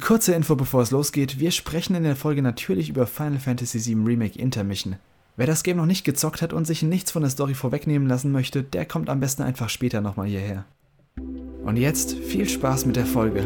[0.00, 1.38] Kurze Info, bevor es losgeht.
[1.38, 4.96] Wir sprechen in der Folge natürlich über Final Fantasy VII Remake Intermission.
[5.36, 8.32] Wer das Game noch nicht gezockt hat und sich nichts von der Story vorwegnehmen lassen
[8.32, 10.64] möchte, der kommt am besten einfach später nochmal hierher.
[11.64, 13.44] Und jetzt viel Spaß mit der Folge.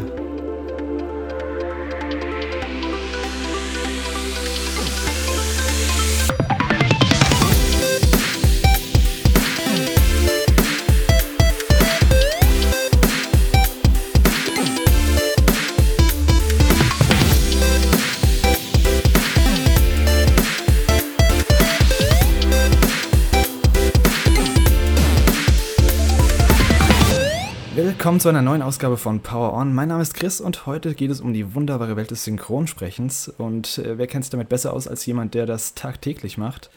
[28.17, 29.75] Willkommen zu einer neuen Ausgabe von Power On.
[29.75, 33.27] Mein Name ist Chris und heute geht es um die wunderbare Welt des Synchronsprechens.
[33.27, 36.71] Und äh, wer kennt es damit besser aus als jemand, der das tagtäglich macht?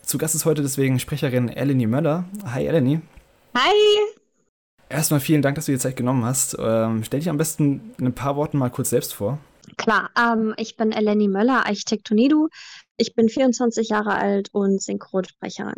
[0.00, 2.24] Zu Gast ist heute deswegen Sprecherin Eleni Möller.
[2.46, 3.02] Hi Eleni.
[3.54, 3.74] Hi.
[4.88, 6.56] Erstmal vielen Dank, dass du dir Zeit genommen hast.
[6.58, 9.38] Ähm, stell dich am besten in ein paar Worten mal kurz selbst vor.
[9.76, 12.48] Klar, ähm, ich bin Eleni Möller, Architektonidu.
[12.96, 15.76] Ich bin 24 Jahre alt und Synchronsprecherin.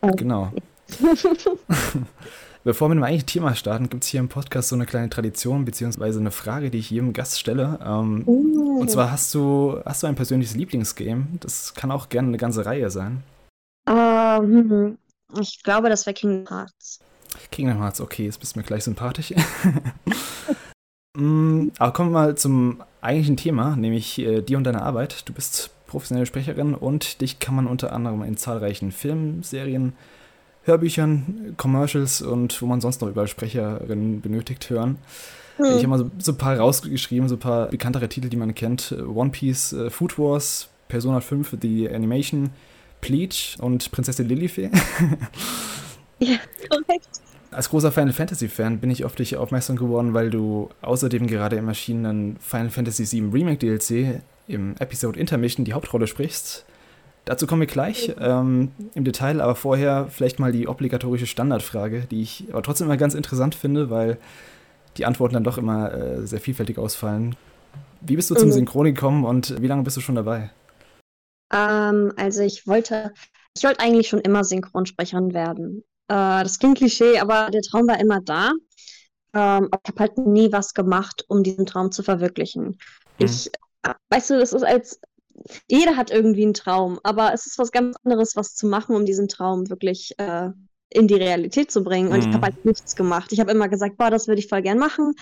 [0.00, 0.52] Genau.
[2.66, 5.08] Bevor wir mit dem eigentlichen Thema starten, gibt es hier im Podcast so eine kleine
[5.08, 7.78] Tradition, beziehungsweise eine Frage, die ich jedem Gast stelle.
[7.80, 8.80] Ähm, uh.
[8.80, 11.28] Und zwar hast du, hast du ein persönliches Lieblingsgame?
[11.38, 13.22] Das kann auch gerne eine ganze Reihe sein.
[13.88, 14.98] Um,
[15.40, 16.98] ich glaube, das wäre Kingdom Hearts.
[17.52, 19.32] Kingdom Hearts, okay, jetzt bist du mir gleich sympathisch.
[21.16, 25.28] mm, aber kommen wir mal zum eigentlichen Thema, nämlich äh, dir und deine Arbeit.
[25.28, 29.92] Du bist professionelle Sprecherin und dich kann man unter anderem in zahlreichen Filmen, Serien,
[30.66, 34.98] Hörbüchern, Commercials und wo man sonst noch überall Sprecherinnen benötigt hören.
[35.56, 35.66] Hm.
[35.66, 38.54] Ich habe mal so, so, ein paar rausgeschrieben, so ein paar bekanntere Titel, die man
[38.54, 38.92] kennt.
[38.92, 42.50] One Piece, uh, Food Wars, Persona 5, The Animation,
[43.00, 44.70] Bleach und Prinzessin Lilifee.
[46.18, 46.36] ja,
[46.68, 47.08] korrekt.
[47.52, 51.56] Als großer Final Fantasy Fan bin ich auf dich aufmerksam geworden, weil du außerdem gerade
[51.56, 56.66] im erschienenen Final Fantasy VII Remake DLC im Episode Intermission die Hauptrolle sprichst.
[57.26, 62.22] Dazu kommen wir gleich ähm, im Detail, aber vorher vielleicht mal die obligatorische Standardfrage, die
[62.22, 64.18] ich aber trotzdem immer ganz interessant finde, weil
[64.96, 67.34] die Antworten dann doch immer äh, sehr vielfältig ausfallen.
[68.00, 68.52] Wie bist du zum mhm.
[68.52, 70.50] Synchron gekommen und wie lange bist du schon dabei?
[71.52, 73.12] Ähm, also ich wollte,
[73.56, 75.82] ich wollte eigentlich schon immer Synchronsprecherin werden.
[76.06, 78.52] Äh, das klingt Klischee, aber der Traum war immer da.
[79.34, 82.66] Ähm, ich habe halt nie was gemacht, um diesen Traum zu verwirklichen.
[82.66, 82.76] Mhm.
[83.18, 83.50] Ich,
[83.82, 85.00] äh, weißt du, das ist als
[85.68, 89.04] jeder hat irgendwie einen Traum, aber es ist was ganz anderes, was zu machen, um
[89.04, 90.50] diesen Traum wirklich äh,
[90.90, 92.12] in die Realität zu bringen.
[92.12, 92.28] Und mhm.
[92.28, 93.32] ich habe halt nichts gemacht.
[93.32, 95.14] Ich habe immer gesagt, boah, das würde ich voll gern machen,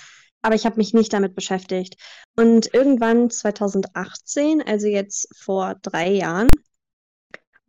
[0.43, 1.97] aber ich habe mich nicht damit beschäftigt.
[2.37, 6.51] Und irgendwann 2018, also jetzt vor drei Jahren,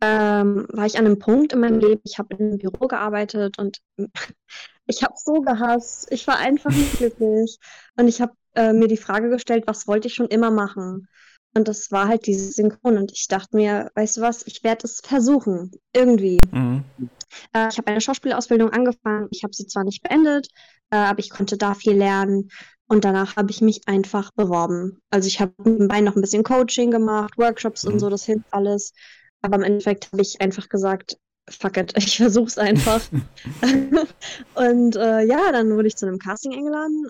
[0.02, 3.58] ähm, war ich an einem Punkt in meinem Leben, ich habe in einem Büro gearbeitet
[3.58, 3.80] und
[4.86, 6.08] ich habe so gehasst.
[6.12, 7.58] Ich war einfach nicht glücklich.
[7.96, 11.08] Und ich habe äh, mir die Frage gestellt, was wollte ich schon immer machen?
[11.56, 12.98] Und das war halt dieses Synchron.
[12.98, 15.72] Und ich dachte mir, weißt du was, ich werde es versuchen.
[15.94, 16.42] Irgendwie.
[16.52, 16.84] Mhm.
[17.54, 19.28] Äh, ich habe eine Schauspielausbildung angefangen.
[19.30, 20.48] Ich habe sie zwar nicht beendet,
[20.90, 22.50] äh, aber ich konnte da viel lernen.
[22.88, 25.00] Und danach habe ich mich einfach beworben.
[25.08, 27.94] Also ich habe nebenbei noch ein bisschen Coaching gemacht, Workshops mhm.
[27.94, 28.92] und so, das hilft alles.
[29.40, 31.16] Aber im Endeffekt habe ich einfach gesagt,
[31.48, 33.00] fuck it, ich versuche es einfach.
[34.54, 37.06] und äh, ja, dann wurde ich zu einem Casting eingeladen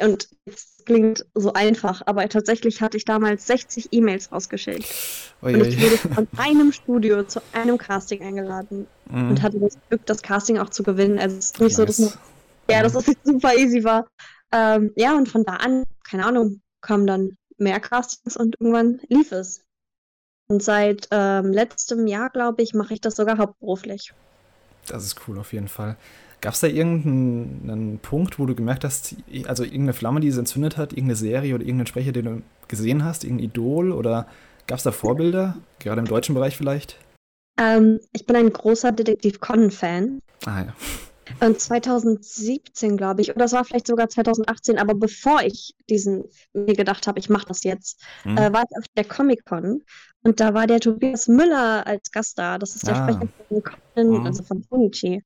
[0.00, 4.86] und es klingt so einfach, aber tatsächlich hatte ich damals 60 E-Mails rausgeschickt.
[5.42, 9.30] Ui, und ich wurde von einem Studio zu einem Casting eingeladen mm.
[9.30, 11.18] und hatte das Glück, das Casting auch zu gewinnen.
[11.18, 11.76] Also es ist nicht nice.
[11.76, 12.12] so, dass man,
[12.70, 14.06] ja, dass das super easy war.
[14.52, 19.32] Ähm, ja, und von da an, keine Ahnung, kamen dann mehr Castings und irgendwann lief
[19.32, 19.62] es.
[20.48, 24.14] Und seit ähm, letztem Jahr, glaube ich, mache ich das sogar hauptberuflich.
[24.86, 25.96] Das ist cool auf jeden Fall.
[26.40, 29.16] Gab es da irgendeinen Punkt, wo du gemerkt hast,
[29.46, 33.04] also irgendeine Flamme, die es entzündet hat, irgendeine Serie oder irgendeinen Sprecher, den du gesehen
[33.04, 34.28] hast, irgendein Idol oder
[34.68, 36.96] gab es da Vorbilder, gerade im deutschen Bereich vielleicht?
[37.58, 40.20] Ähm, ich bin ein großer Detektiv Conan-Fan.
[40.46, 40.74] Ah ja.
[41.40, 46.74] Und 2017, glaube ich, oder das war vielleicht sogar 2018, aber bevor ich diesen mir
[46.74, 48.38] gedacht habe, ich mache das jetzt, mhm.
[48.38, 49.82] äh, war ich auf der Comic-Con
[50.22, 52.58] und da war der Tobias Müller als Gast da.
[52.58, 53.02] Das ist der ah.
[53.02, 54.26] Sprecher von Conan, mhm.
[54.26, 55.22] also von Funichi.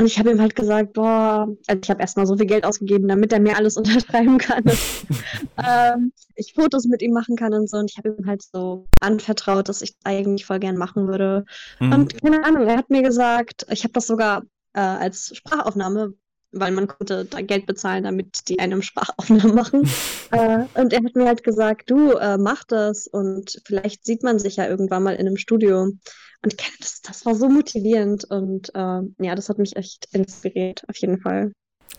[0.00, 3.08] Und ich habe ihm halt gesagt, boah, also ich habe erstmal so viel Geld ausgegeben,
[3.08, 5.04] damit er mir alles unterschreiben kann, dass
[5.64, 7.78] ähm, ich Fotos mit ihm machen kann und so.
[7.78, 11.44] Und ich habe ihm halt so anvertraut, dass ich das eigentlich voll gern machen würde.
[11.80, 11.92] Mhm.
[11.92, 14.42] Und keine Ahnung, er hat mir gesagt, ich habe das sogar
[14.72, 16.14] äh, als Sprachaufnahme,
[16.52, 19.88] weil man konnte da Geld bezahlen, damit die einem Sprachaufnahmen machen.
[20.30, 24.38] äh, und er hat mir halt gesagt, du äh, mach das und vielleicht sieht man
[24.38, 25.90] sich ja irgendwann mal in einem Studio.
[26.42, 30.96] Und das, das war so motivierend und äh, ja, das hat mich echt inspiriert, auf
[30.96, 31.52] jeden Fall.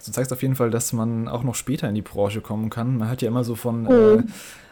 [0.06, 2.98] Du zeigst auf jeden Fall, dass man auch noch später in die Branche kommen kann.
[2.98, 4.28] Man hört ja immer so von äh, mhm.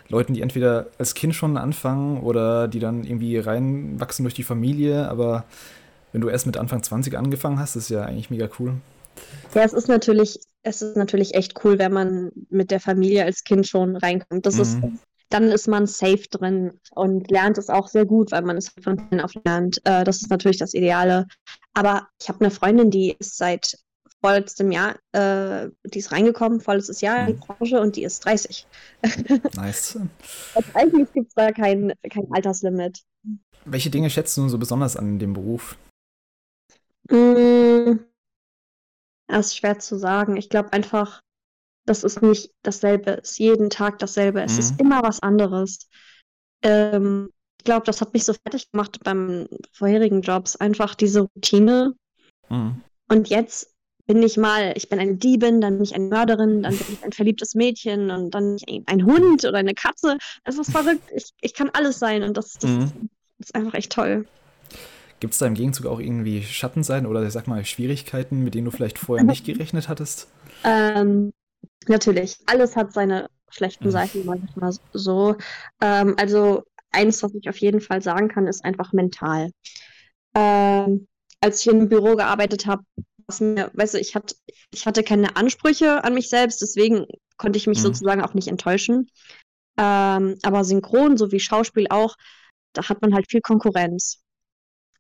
[0.08, 5.10] Leuten, die entweder als Kind schon anfangen oder die dann irgendwie reinwachsen durch die Familie,
[5.10, 5.44] aber
[6.14, 8.76] wenn du erst mit Anfang 20 angefangen hast, ist ja eigentlich mega cool.
[9.54, 13.44] Ja, es ist natürlich, es ist natürlich echt cool, wenn man mit der Familie als
[13.44, 14.46] Kind schon reinkommt.
[14.46, 14.62] Das mhm.
[14.62, 14.78] ist,
[15.30, 19.08] dann ist man safe drin und lernt es auch sehr gut, weil man es von
[19.08, 19.80] klein auf lernt.
[19.86, 21.26] Äh, das ist natürlich das Ideale.
[21.74, 23.78] Aber ich habe eine Freundin, die ist seit
[24.22, 27.40] vorletztem Jahr, äh, die ist reingekommen, vorletztes Jahr in die mhm.
[27.40, 28.68] Branche und die ist 30.
[29.56, 30.00] Nice.
[30.56, 33.04] also eigentlich gibt es da kein, kein Alterslimit.
[33.66, 35.78] Welche Dinge schätzt du so besonders an dem Beruf?
[37.10, 38.00] Mm,
[39.28, 40.38] das ist schwer zu sagen.
[40.38, 41.22] Ich glaube einfach,
[41.86, 43.38] dass es nicht dasselbe ist.
[43.40, 44.42] Jeden Tag dasselbe.
[44.42, 44.60] Es mhm.
[44.60, 45.88] ist immer was anderes.
[46.62, 47.30] Ähm,
[47.60, 50.56] ich glaube, das hat mich so fertig gemacht beim vorherigen Jobs.
[50.56, 51.96] Einfach diese Routine.
[52.50, 52.82] Mhm.
[53.10, 53.74] Und jetzt
[54.06, 57.04] bin ich mal, ich bin eine Diebin, dann bin ich eine Mörderin, dann bin ich
[57.04, 60.18] ein verliebtes Mädchen und dann ein Hund oder eine Katze.
[60.46, 61.04] Das ist verrückt.
[61.14, 63.10] Ich, ich kann alles sein und das, das, mhm.
[63.40, 64.26] ist einfach echt toll.
[65.20, 68.66] Gibt es da im Gegenzug auch irgendwie Schattenseiten oder ich sag mal Schwierigkeiten, mit denen
[68.66, 70.28] du vielleicht vorher nicht gerechnet hattest?
[70.64, 71.34] Ähm,
[71.88, 72.38] natürlich.
[72.46, 73.92] Alles hat seine schlechten mhm.
[73.92, 75.36] Seiten, manchmal so.
[75.82, 79.52] Ähm, also eins, was ich auf jeden Fall sagen kann, ist einfach mental.
[80.36, 81.08] Ähm,
[81.42, 82.84] als ich einem Büro gearbeitet habe,
[83.40, 84.36] mir, weißt du, ich, hat,
[84.72, 87.06] ich hatte keine Ansprüche an mich selbst, deswegen
[87.38, 87.84] konnte ich mich mhm.
[87.84, 89.10] sozusagen auch nicht enttäuschen.
[89.78, 92.16] Ähm, aber synchron, so wie Schauspiel auch,
[92.74, 94.22] da hat man halt viel Konkurrenz.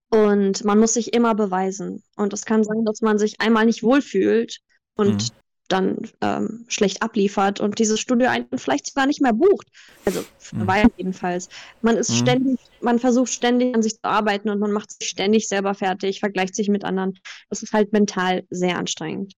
[0.10, 2.04] Und man muss sich immer beweisen.
[2.16, 4.60] Und es kann sein, dass man sich einmal nicht wohlfühlt
[4.96, 5.36] und mhm.
[5.68, 9.68] dann ähm, schlecht abliefert und dieses Studio einen vielleicht sogar nicht mehr bucht.
[10.06, 10.24] Also
[10.54, 10.68] mhm.
[10.68, 11.50] war jedenfalls.
[11.82, 12.16] Man ist mhm.
[12.16, 16.22] ständig, man versucht ständig an sich zu arbeiten und man macht sich ständig selber fertig,
[16.22, 17.20] vergleicht sich mit anderen.
[17.50, 19.34] Das ist halt mental sehr anstrengend.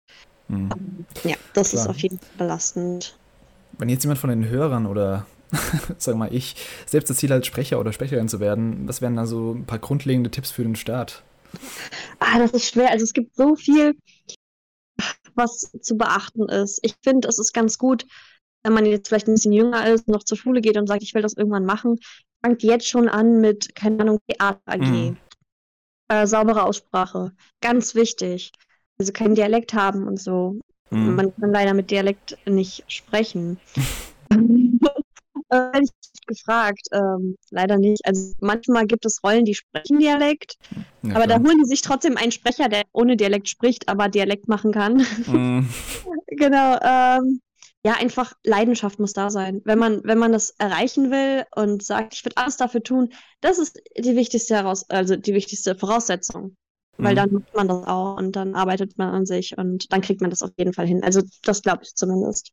[0.49, 0.70] Mhm.
[1.25, 1.82] Ja, das Klar.
[1.82, 3.17] ist auf jeden Fall belastend.
[3.79, 5.26] Wenn jetzt jemand von den Hörern oder
[5.98, 6.56] sag mal ich,
[6.86, 9.78] selbst das Ziel hat, Sprecher oder Sprecherin zu werden, was wären da so ein paar
[9.78, 11.22] grundlegende Tipps für den Start?
[12.18, 12.90] Ah, das ist schwer.
[12.90, 13.94] Also es gibt so viel,
[15.34, 16.80] was zu beachten ist.
[16.82, 18.06] Ich finde, es ist ganz gut,
[18.62, 21.14] wenn man jetzt vielleicht ein bisschen jünger ist, noch zur Schule geht und sagt, ich
[21.14, 21.98] will das irgendwann machen,
[22.44, 24.80] fangt jetzt schon an mit, keine Ahnung, Theater AG.
[24.80, 25.16] Mhm.
[26.08, 27.32] Äh, saubere Aussprache.
[27.60, 28.52] Ganz wichtig.
[28.98, 30.58] Also keinen Dialekt haben und so.
[30.90, 31.16] Mhm.
[31.16, 33.58] Man kann leider mit Dialekt nicht sprechen.
[35.50, 35.90] Äh, ich
[36.28, 36.88] gefragt.
[36.92, 38.06] Ähm, leider nicht.
[38.06, 40.56] Also manchmal gibt es Rollen, die sprechen Dialekt,
[41.02, 41.38] ja, aber klar.
[41.38, 45.04] da holen die sich trotzdem einen Sprecher, der ohne Dialekt spricht, aber Dialekt machen kann.
[45.26, 45.68] Mhm.
[46.28, 46.78] genau.
[46.82, 47.40] Ähm,
[47.84, 49.62] ja, einfach Leidenschaft muss da sein.
[49.64, 53.58] Wenn man, wenn man das erreichen will und sagt, ich würde alles dafür tun, das
[53.58, 56.56] ist die wichtigste heraus also die wichtigste Voraussetzung.
[57.00, 57.16] Weil mhm.
[57.16, 60.30] dann macht man das auch und dann arbeitet man an sich und dann kriegt man
[60.30, 61.04] das auf jeden Fall hin.
[61.04, 62.50] Also das glaube ich zumindest.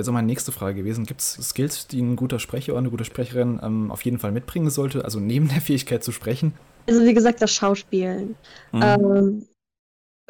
[0.00, 1.04] Wäre so meine nächste Frage gewesen.
[1.04, 4.32] Gibt es Skills, die ein guter Sprecher oder eine gute Sprecherin ähm, auf jeden Fall
[4.32, 6.54] mitbringen sollte, also neben der Fähigkeit zu sprechen?
[6.88, 8.34] Also wie gesagt, das Schauspielen.
[8.72, 8.82] Mhm.
[8.82, 9.48] Ähm,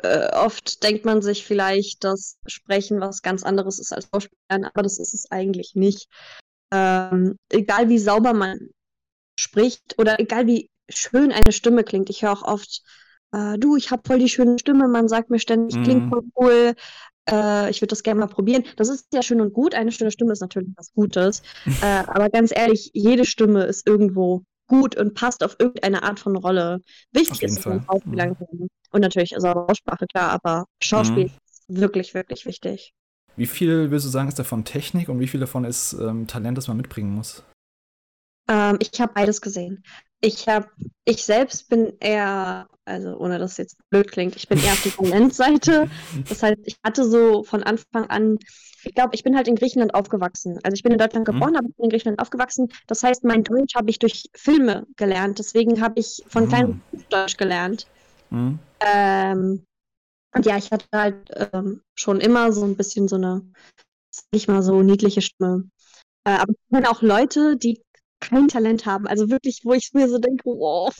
[0.02, 4.82] äh, oft denkt man sich vielleicht, dass Sprechen was ganz anderes ist als Schauspielen, aber
[4.82, 6.08] das ist es eigentlich nicht.
[6.72, 8.70] Ähm, egal wie sauber man
[9.38, 12.10] spricht oder egal wie schön eine Stimme klingt.
[12.10, 12.82] Ich höre auch oft,
[13.30, 15.82] äh, du, ich habe voll die schöne Stimme, man sagt mir ständig, mm.
[15.84, 16.74] klingt voll cool,
[17.30, 18.64] äh, ich würde das gerne mal probieren.
[18.76, 19.74] Das ist ja schön und gut.
[19.74, 21.42] Eine schöne Stimme ist natürlich was Gutes.
[21.82, 26.36] äh, aber ganz ehrlich, jede Stimme ist irgendwo gut und passt auf irgendeine Art von
[26.36, 26.80] Rolle.
[27.12, 28.68] Wichtig ist, dass man Schauspieler mhm.
[28.92, 31.30] Und natürlich ist auch Aussprache klar, aber Schauspiel mhm.
[31.44, 32.92] ist wirklich, wirklich wichtig.
[33.36, 36.58] Wie viel würdest du sagen, ist davon Technik und wie viel davon ist ähm, Talent,
[36.58, 37.42] das man mitbringen muss?
[38.48, 39.82] Ähm, ich habe beides gesehen.
[40.22, 40.68] Ich habe,
[41.04, 44.82] ich selbst bin eher, also ohne dass es jetzt blöd klingt, ich bin eher auf
[44.82, 45.90] der Talentseite.
[46.28, 48.38] Das heißt, ich hatte so von Anfang an,
[48.84, 50.58] ich glaube, ich bin halt in Griechenland aufgewachsen.
[50.62, 51.32] Also ich bin in Deutschland mhm.
[51.32, 51.56] geboren, mhm.
[51.56, 52.68] aber ich bin in Griechenland aufgewachsen.
[52.86, 55.38] Das heißt, mein Deutsch habe ich durch Filme gelernt.
[55.38, 57.04] Deswegen habe ich von klein mhm.
[57.08, 57.86] Deutsch gelernt.
[58.30, 58.58] Mhm.
[58.80, 59.64] Ähm,
[60.34, 63.42] und ja, ich hatte halt ähm, schon immer so ein bisschen so eine,
[64.32, 65.68] nicht mal so niedliche Stimme.
[66.24, 67.82] Äh, aber ich kenne auch Leute, die
[68.20, 69.06] kein Talent haben.
[69.06, 70.94] Also wirklich, wo ich mir so denke, wow.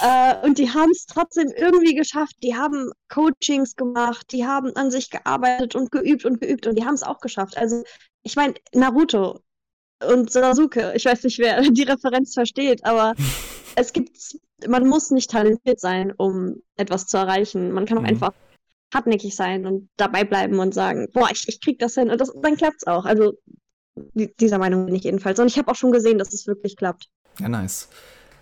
[0.00, 2.36] Äh, und die haben es trotzdem irgendwie geschafft.
[2.42, 6.84] Die haben Coachings gemacht, die haben an sich gearbeitet und geübt und geübt und die
[6.84, 7.56] haben es auch geschafft.
[7.56, 7.82] Also
[8.22, 9.40] ich meine, Naruto
[10.06, 13.14] und Sasuke, ich weiß nicht, wer die Referenz versteht, aber
[13.76, 14.16] es gibt,
[14.66, 17.72] man muss nicht talentiert sein, um etwas zu erreichen.
[17.72, 18.08] Man kann auch mhm.
[18.08, 18.32] einfach
[18.92, 22.32] hartnäckig sein und dabei bleiben und sagen, boah, ich, ich krieg das hin und das,
[22.42, 23.04] dann klappt es auch.
[23.04, 23.34] Also
[24.14, 25.38] dieser Meinung bin ich jedenfalls.
[25.38, 27.08] Und ich habe auch schon gesehen, dass es wirklich klappt.
[27.38, 27.88] Ja, nice.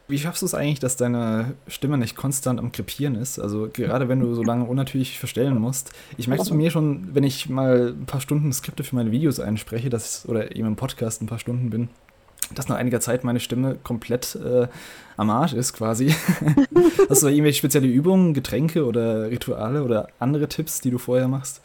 [0.08, 3.40] Wie schaffst du es eigentlich, dass deine Stimme nicht konstant am Krepieren ist?
[3.40, 5.90] Also gerade wenn du so lange unnatürlich verstellen musst.
[6.16, 9.10] Ich merke es bei mir schon, wenn ich mal ein paar Stunden Skripte für meine
[9.10, 11.88] Videos einspreche, dass, oder eben im Podcast ein paar Stunden bin,
[12.54, 14.68] dass nach einiger Zeit meine Stimme komplett äh,
[15.16, 16.10] am Arsch ist quasi.
[17.08, 21.26] Hast du da irgendwelche spezielle Übungen, Getränke oder Rituale oder andere Tipps, die du vorher
[21.26, 21.62] machst?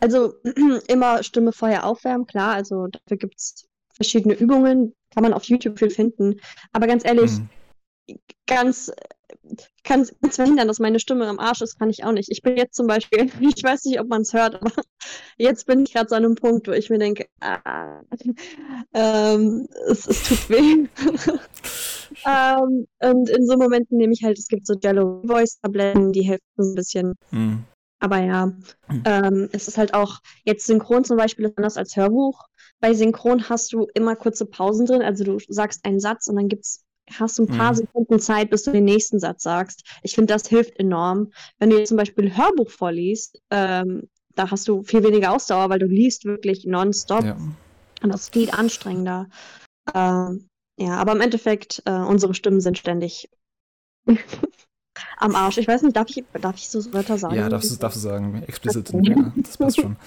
[0.00, 0.34] Also
[0.88, 2.54] immer Stimme vorher aufwärmen, klar.
[2.54, 6.40] Also dafür gibt es verschiedene Übungen, kann man auf YouTube viel finden.
[6.72, 7.48] Aber ganz ehrlich, hm
[8.46, 8.90] ganz,
[9.84, 12.30] kann es verhindern, dass meine Stimme am Arsch ist, kann ich auch nicht.
[12.30, 14.72] Ich bin jetzt zum Beispiel, ich weiß nicht, ob man es hört, aber
[15.36, 18.00] jetzt bin ich gerade so an einem Punkt, wo ich mir denke, ah,
[18.94, 20.88] ähm, es, es, tut weh.
[22.26, 26.22] ähm, und in so Momenten nehme ich halt, es gibt so Jello Voice Tabletten, die
[26.22, 27.14] helfen so ein bisschen.
[27.30, 27.64] Mhm.
[28.00, 29.02] Aber ja, mhm.
[29.04, 32.46] ähm, es ist halt auch, jetzt Synchron zum Beispiel ist anders als Hörbuch.
[32.80, 36.48] Bei Synchron hast du immer kurze Pausen drin, also du sagst einen Satz und dann
[36.48, 36.84] gibt es
[37.18, 37.76] hast du ein paar mhm.
[37.76, 39.82] Sekunden Zeit, bis du den nächsten Satz sagst.
[40.02, 41.32] Ich finde, das hilft enorm.
[41.58, 45.78] Wenn du jetzt zum Beispiel Hörbuch vorliest, ähm, da hast du viel weniger Ausdauer, weil
[45.78, 47.24] du liest wirklich nonstop.
[47.24, 47.36] Ja.
[48.02, 49.28] Und das ist viel anstrengender.
[49.94, 53.28] Ähm, ja, aber im Endeffekt, äh, unsere Stimmen sind ständig
[55.18, 55.58] am Arsch.
[55.58, 57.34] Ich weiß nicht, darf ich, darf ich so Wörter sagen?
[57.34, 58.42] Ja, darfst du, darfst du sagen.
[58.46, 58.90] Explicit.
[59.02, 59.96] ja, das passt schon.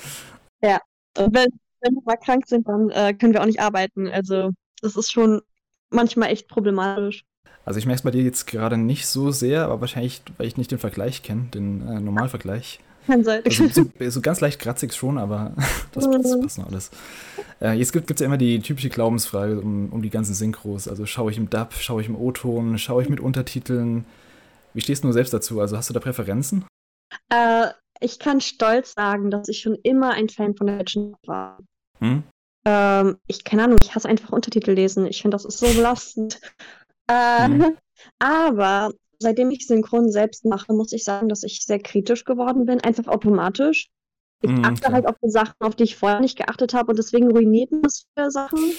[0.63, 0.79] Ja,
[1.17, 1.47] und wenn,
[1.81, 4.07] wenn wir mal krank sind, dann äh, können wir auch nicht arbeiten.
[4.07, 4.51] Also,
[4.83, 5.41] das ist schon
[5.89, 7.23] manchmal echt problematisch.
[7.65, 10.57] Also ich merke es bei dir jetzt gerade nicht so sehr, aber wahrscheinlich, weil ich
[10.57, 12.79] nicht den Vergleich kenne, den äh, Normalvergleich.
[13.07, 13.41] Kann sein.
[13.45, 15.53] Also, so, so, ganz leicht kratzig schon, aber
[15.91, 16.91] das, das passt noch alles.
[17.59, 20.87] Äh, jetzt gibt es ja immer die typische Glaubensfrage um, um die ganzen Synchros.
[20.87, 24.05] Also schaue ich im Dub, schaue ich im O-Ton, schaue ich mit Untertiteln?
[24.73, 25.59] Wie stehst du selbst dazu?
[25.59, 26.65] Also hast du da Präferenzen?
[27.29, 27.67] Äh,
[27.99, 31.59] ich kann stolz sagen, dass ich schon immer ein Fan von der deutschen war.
[31.99, 32.23] Hm?
[32.65, 35.05] Ähm, ich, keine Ahnung, ich hasse einfach Untertitel lesen.
[35.05, 36.39] Ich finde, das ist so belastend.
[37.09, 37.77] Äh, mhm.
[38.19, 42.81] Aber seitdem ich Synchron selbst mache, muss ich sagen, dass ich sehr kritisch geworden bin,
[42.81, 43.89] einfach automatisch.
[44.41, 44.93] Ich mhm, achte klar.
[44.93, 48.05] halt auf die Sachen, auf die ich vorher nicht geachtet habe und deswegen ruiniert das
[48.17, 48.71] für Sachen.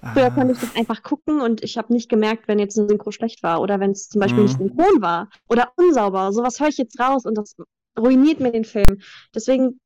[0.00, 0.12] Ah.
[0.12, 3.10] Früher konnte ich das einfach gucken und ich habe nicht gemerkt, wenn jetzt ein Synchro
[3.10, 4.44] schlecht war oder wenn es zum Beispiel mhm.
[4.44, 6.32] nicht synchron war oder unsauber.
[6.32, 7.56] Sowas höre ich jetzt raus und das
[7.98, 9.00] ruiniert mir den Film.
[9.34, 9.80] Deswegen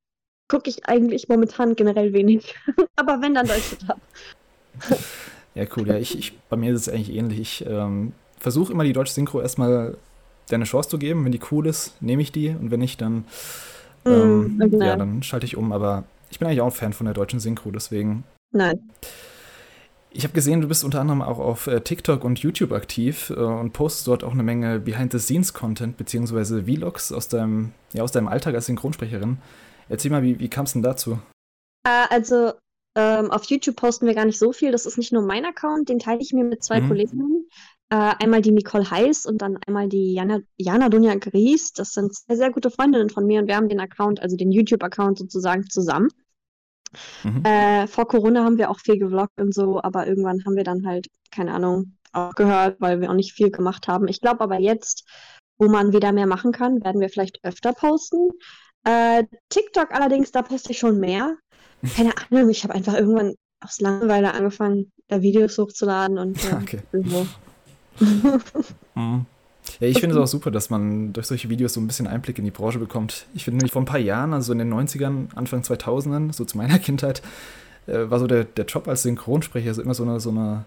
[0.48, 2.54] gucke ich eigentlich momentan generell wenig.
[2.96, 4.00] Aber wenn, dann deutsche Tab.
[5.54, 5.88] ja, cool.
[5.88, 7.40] Ja, ich, ich, bei mir ist es eigentlich ähnlich.
[7.40, 9.96] Ich ähm, versuche immer die deutsche Synchro erstmal
[10.50, 11.24] eine Chance zu geben.
[11.24, 12.50] Wenn die cool ist, nehme ich die.
[12.50, 13.24] Und wenn nicht, dann,
[14.04, 15.72] mm, ähm, mm, ja, dann schalte ich um.
[15.72, 18.24] Aber ich bin eigentlich auch ein Fan von der deutschen Synchro, deswegen.
[18.50, 18.90] Nein.
[20.14, 23.40] Ich habe gesehen, du bist unter anderem auch auf äh, TikTok und YouTube aktiv äh,
[23.40, 28.54] und postest dort auch eine Menge Behind-the-Scenes-Content beziehungsweise Vlogs aus deinem, ja, aus deinem Alltag
[28.54, 29.38] als Synchronsprecherin.
[29.88, 31.18] Erzähl mal, wie, wie kam es denn dazu?
[31.84, 32.52] Äh, also
[32.94, 34.70] ähm, auf YouTube posten wir gar nicht so viel.
[34.70, 36.88] Das ist nicht nur mein Account, den teile ich mir mit zwei mhm.
[36.88, 37.48] Kolleginnen.
[37.88, 41.72] Äh, einmal die Nicole Heiß und dann einmal die Jana, Jana Dunja Gries.
[41.72, 44.52] Das sind sehr, sehr gute Freundinnen von mir und wir haben den Account, also den
[44.52, 46.08] YouTube-Account sozusagen zusammen.
[47.24, 47.44] Mhm.
[47.44, 50.86] Äh, vor Corona haben wir auch viel gevloggt und so, aber irgendwann haben wir dann
[50.86, 54.08] halt, keine Ahnung, aufgehört, weil wir auch nicht viel gemacht haben.
[54.08, 55.04] Ich glaube aber jetzt,
[55.58, 58.30] wo man wieder mehr machen kann, werden wir vielleicht öfter posten.
[58.84, 61.36] Äh, TikTok allerdings, da poste ich schon mehr.
[61.96, 66.82] Keine Ahnung, ich habe einfach irgendwann aus Langeweile angefangen, da Videos hochzuladen und ja, okay.
[66.92, 67.26] so.
[68.94, 69.26] mhm.
[69.80, 72.38] Ja, ich finde es auch super, dass man durch solche Videos so ein bisschen Einblick
[72.38, 73.26] in die Branche bekommt.
[73.34, 76.56] Ich finde nämlich vor ein paar Jahren, also in den 90ern, Anfang 2000ern, so zu
[76.56, 77.22] meiner Kindheit,
[77.86, 80.64] äh, war so der, der Job als Synchronsprecher so immer so eine, so eine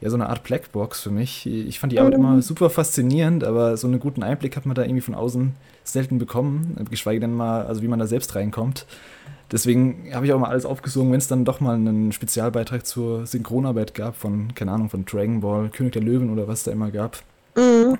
[0.00, 1.46] ja so eine Art Blackbox für mich.
[1.46, 2.20] Ich fand die Arbeit mhm.
[2.20, 6.18] immer super faszinierend, aber so einen guten Einblick hat man da irgendwie von außen selten
[6.18, 8.86] bekommen, geschweige denn mal, also wie man da selbst reinkommt.
[9.52, 13.26] Deswegen habe ich auch mal alles aufgesogen, wenn es dann doch mal einen Spezialbeitrag zur
[13.26, 16.90] Synchronarbeit gab von, keine Ahnung, von Dragon Ball, König der Löwen oder was da immer
[16.90, 17.22] gab.
[17.56, 17.98] Mhm.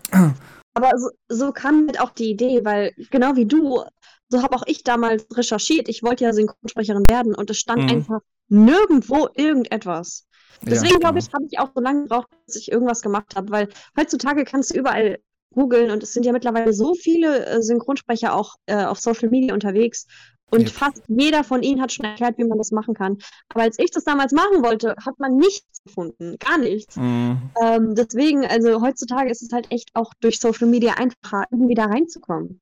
[0.74, 3.84] Aber so, so kam halt auch die Idee, weil genau wie du,
[4.28, 5.88] so habe auch ich damals recherchiert.
[5.88, 7.88] Ich wollte ja Synchronsprecherin werden und es stand mhm.
[7.90, 10.26] einfach nirgendwo irgendetwas.
[10.62, 13.50] Deswegen ja, glaube ich, habe ich auch so lange gebraucht, bis ich irgendwas gemacht habe,
[13.50, 13.68] weil
[13.98, 15.18] heutzutage kannst du überall
[15.54, 19.54] googeln und es sind ja mittlerweile so viele äh, Synchronsprecher auch äh, auf Social Media
[19.54, 20.06] unterwegs
[20.50, 20.68] und ja.
[20.68, 23.18] fast jeder von ihnen hat schon erklärt, wie man das machen kann.
[23.48, 26.96] Aber als ich das damals machen wollte, hat man nichts gefunden, gar nichts.
[26.96, 27.38] Mhm.
[27.62, 31.86] Ähm, deswegen, also heutzutage ist es halt echt auch durch Social Media einfacher, irgendwie da
[31.86, 32.60] reinzukommen.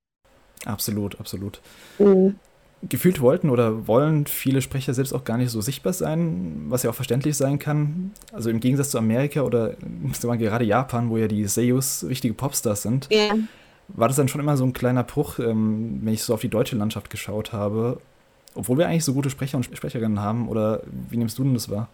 [0.65, 1.61] Absolut, absolut.
[1.99, 2.39] Mhm
[2.89, 6.91] gefühlt wollten oder wollen viele Sprecher selbst auch gar nicht so sichtbar sein, was ja
[6.91, 8.13] auch verständlich sein kann.
[8.33, 9.77] Also im Gegensatz zu Amerika oder
[10.25, 13.37] mal, gerade Japan, wo ja die Seiyus richtige Popstars sind, yeah.
[13.89, 16.49] war das dann schon immer so ein kleiner Bruch, ähm, wenn ich so auf die
[16.49, 18.01] deutsche Landschaft geschaut habe.
[18.55, 21.71] Obwohl wir eigentlich so gute Sprecher und Sprecherinnen haben, oder wie nimmst du denn das
[21.71, 21.89] wahr?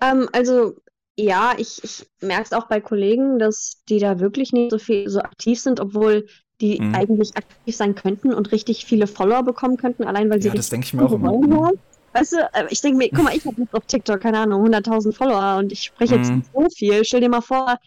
[0.00, 0.76] Ähm, also
[1.16, 5.08] ja, ich, ich merke es auch bei Kollegen, dass die da wirklich nicht so viel
[5.08, 6.26] so aktiv sind, obwohl
[6.62, 6.94] die mhm.
[6.94, 10.48] eigentlich aktiv sein könnten und richtig viele Follower bekommen könnten, allein weil sie.
[10.48, 11.28] Ja, das denke ich mir auch immer.
[11.28, 11.78] Haben.
[12.14, 14.64] Weißt du, äh, ich denke mir, guck mal, ich habe jetzt auf TikTok, keine Ahnung,
[14.66, 16.44] 100.000 Follower und ich spreche jetzt mhm.
[16.54, 17.04] so viel.
[17.04, 17.78] Stell dir mal vor,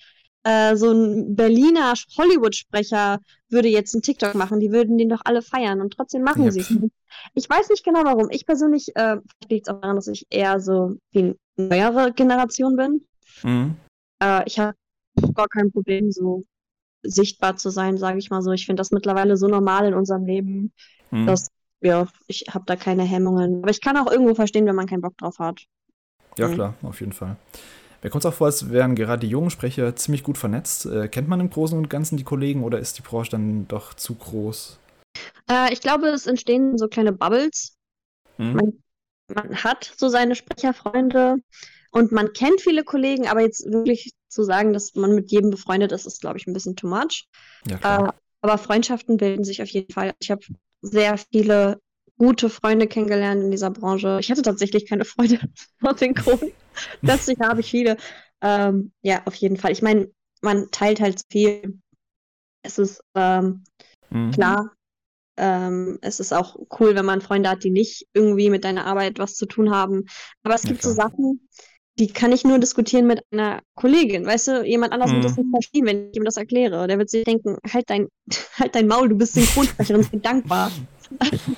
[0.44, 5.41] äh, so ein Berliner Hollywood-Sprecher würde jetzt einen TikTok machen, die würden den doch alle
[5.41, 6.53] feiern und trotzdem machen yep.
[6.53, 6.94] sie es nicht.
[7.34, 8.29] Ich weiß nicht genau warum.
[8.29, 9.17] Ich persönlich, äh,
[9.48, 13.05] liegt es auch daran, dass ich eher so die neuere Generation bin.
[13.44, 13.75] Mhm.
[14.22, 14.75] Äh, ich habe
[15.34, 16.44] gar kein Problem, so
[17.06, 18.52] sichtbar zu sein, sage ich mal so.
[18.52, 20.74] Ich finde das mittlerweile so normal in unserem Leben,
[21.12, 21.26] mhm.
[21.26, 21.48] dass
[21.82, 23.62] ja, ich habe da keine Hemmungen.
[23.62, 25.66] Aber ich kann auch irgendwo verstehen, wenn man keinen Bock drauf hat.
[26.38, 26.54] Ja, mhm.
[26.54, 27.38] klar, auf jeden Fall.
[28.02, 30.86] Mir kommt es auch vor, als wären gerade die jungen Sprecher ziemlich gut vernetzt.
[30.86, 33.94] Äh, kennt man im Großen und Ganzen die Kollegen oder ist die Branche dann doch
[33.94, 34.80] zu groß?
[35.50, 37.78] Äh, ich glaube, es entstehen so kleine Bubbles.
[38.38, 38.54] Mhm.
[38.54, 38.74] Man,
[39.34, 41.38] man, hat so seine Sprecherfreunde
[41.92, 45.92] und man kennt viele Kollegen, aber jetzt wirklich zu sagen, dass man mit jedem befreundet
[45.92, 47.27] ist, ist, glaube ich, ein bisschen too much.
[47.68, 48.12] Ja, äh,
[48.42, 50.13] aber Freundschaften bilden sich auf jeden Fall.
[50.20, 50.42] Ich habe
[50.82, 51.80] sehr viele
[52.18, 54.18] gute Freunde kennengelernt in dieser Branche.
[54.20, 55.39] Ich hatte tatsächlich keine Freunde
[55.82, 56.44] aus den Grund.
[57.01, 57.98] Plötzlich habe ich viele.
[58.42, 59.72] Ähm, ja, auf jeden Fall.
[59.72, 60.12] Ich meine,
[60.42, 61.80] man teilt halt viel.
[62.62, 63.63] Es ist ähm,
[64.10, 64.32] mhm.
[64.32, 64.75] klar,
[65.38, 69.20] ähm, es ist auch cool, wenn man Freunde hat, die nicht irgendwie mit deiner Arbeit
[69.20, 70.06] was zu tun haben.
[70.44, 71.48] Aber es gibt ja, so Sachen,
[71.98, 74.25] die kann ich nur diskutieren mit einer Kollegin.
[74.25, 75.16] Weißt du, jemand anders mhm.
[75.16, 76.88] wird das nicht verstehen, wenn ich ihm das erkläre.
[76.88, 78.08] Der wird sich denken, halt dein,
[78.60, 80.72] halt dein Maul, du bist Synchronsprecherin, ich bin dankbar.
[81.20, 81.58] äh, mhm.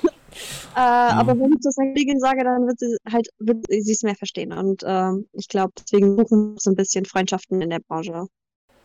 [0.76, 4.14] Aber wenn ich das einer Kollegin sage, dann wird sie halt, wird sie es mehr
[4.14, 4.52] verstehen.
[4.52, 8.26] Und äh, ich glaube, deswegen suchen wir so ein bisschen Freundschaften in der Branche.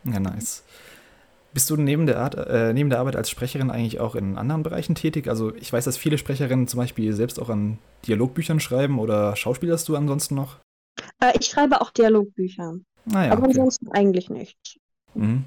[0.04, 0.64] Ja, nice.
[1.52, 4.64] Bist du neben der, Art, äh, neben der Arbeit als Sprecherin eigentlich auch in anderen
[4.64, 5.28] Bereichen tätig?
[5.28, 9.88] Also ich weiß, dass viele Sprecherinnen zum Beispiel selbst auch an Dialogbüchern schreiben oder schauspielerst
[9.88, 10.58] du ansonsten noch?
[11.20, 12.74] Äh, ich schreibe auch Dialogbücher.
[13.12, 13.50] Ah, ja, aber okay.
[13.50, 14.78] ansonsten eigentlich nicht.
[15.14, 15.44] Mhm.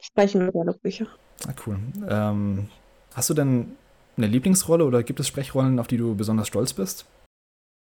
[0.00, 1.06] Sprechen nur Dialogbücher.
[1.46, 1.78] Ah, cool.
[2.08, 2.68] Ähm,
[3.14, 3.76] hast du denn
[4.16, 7.06] eine Lieblingsrolle oder gibt es Sprechrollen, auf die du besonders stolz bist?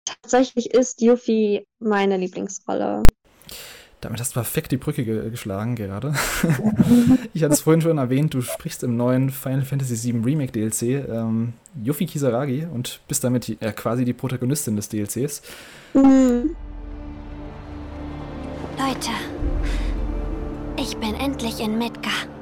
[0.04, 3.04] Tatsächlich ist Yuffie meine Lieblingsrolle.
[4.00, 6.12] Damit hast du perfekt die Brücke ge geschlagen gerade.
[7.32, 11.08] ich hatte es vorhin schon erwähnt, du sprichst im neuen Final Fantasy VII Remake DLC
[11.08, 15.40] ähm, Yuffie Kisaragi und bist damit die, äh, quasi die Protagonistin des DLCs.
[15.94, 16.54] Mhm.
[18.76, 19.10] Leute,
[20.76, 22.33] ich bin endlich in Midgar.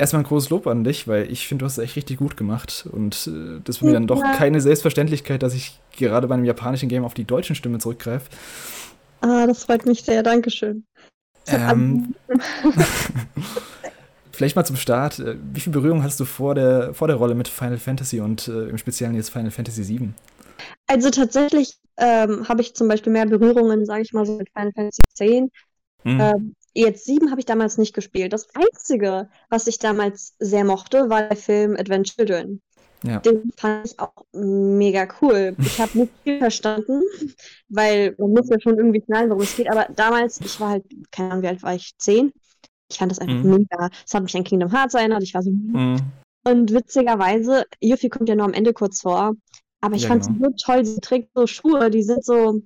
[0.00, 2.36] Erstmal ein großes Lob an dich, weil ich finde, du hast es echt richtig gut
[2.36, 2.88] gemacht.
[2.90, 6.88] Und äh, das ist mir dann doch keine Selbstverständlichkeit, dass ich gerade bei einem japanischen
[6.88, 8.28] Game auf die deutschen Stimme zurückgreife.
[9.20, 10.22] Ah, das freut mich sehr.
[10.22, 10.84] Dankeschön.
[11.46, 12.14] Ähm,
[14.32, 15.18] vielleicht mal zum Start.
[15.18, 18.48] Äh, wie viel Berührung hast du vor der, vor der Rolle mit Final Fantasy und
[18.48, 20.10] äh, im Speziellen jetzt Final Fantasy VII?
[20.86, 24.72] Also tatsächlich ähm, habe ich zum Beispiel mehr Berührungen, sage ich mal so, mit Final
[24.72, 25.52] Fantasy X.
[26.04, 26.20] Mhm.
[26.20, 28.32] Ähm, Jetzt sieben habe ich damals nicht gespielt.
[28.32, 32.60] Das Einzige, was ich damals sehr mochte, war der Film Advent Children.
[33.02, 33.18] Ja.
[33.20, 35.56] Den fand ich auch mega cool.
[35.58, 37.02] Ich habe nicht viel verstanden,
[37.68, 39.70] weil man muss ja schon irgendwie knallen, worum es geht.
[39.70, 41.92] Aber damals, ich war halt, keine Ahnung, wie alt war ich?
[41.98, 42.32] Zehn?
[42.90, 43.50] Ich fand das einfach mhm.
[43.50, 43.88] mega.
[44.04, 45.22] Es hat mich an Kingdom Hearts erinnert.
[45.22, 45.50] Ich war so.
[45.50, 46.00] Mhm.
[46.44, 49.34] Und witzigerweise, Yuffie kommt ja nur am Ende kurz vor.
[49.80, 50.38] Aber ich ja, fand genau.
[50.38, 50.84] sie so toll.
[50.84, 52.60] Sie trägt so Schuhe, die sind so,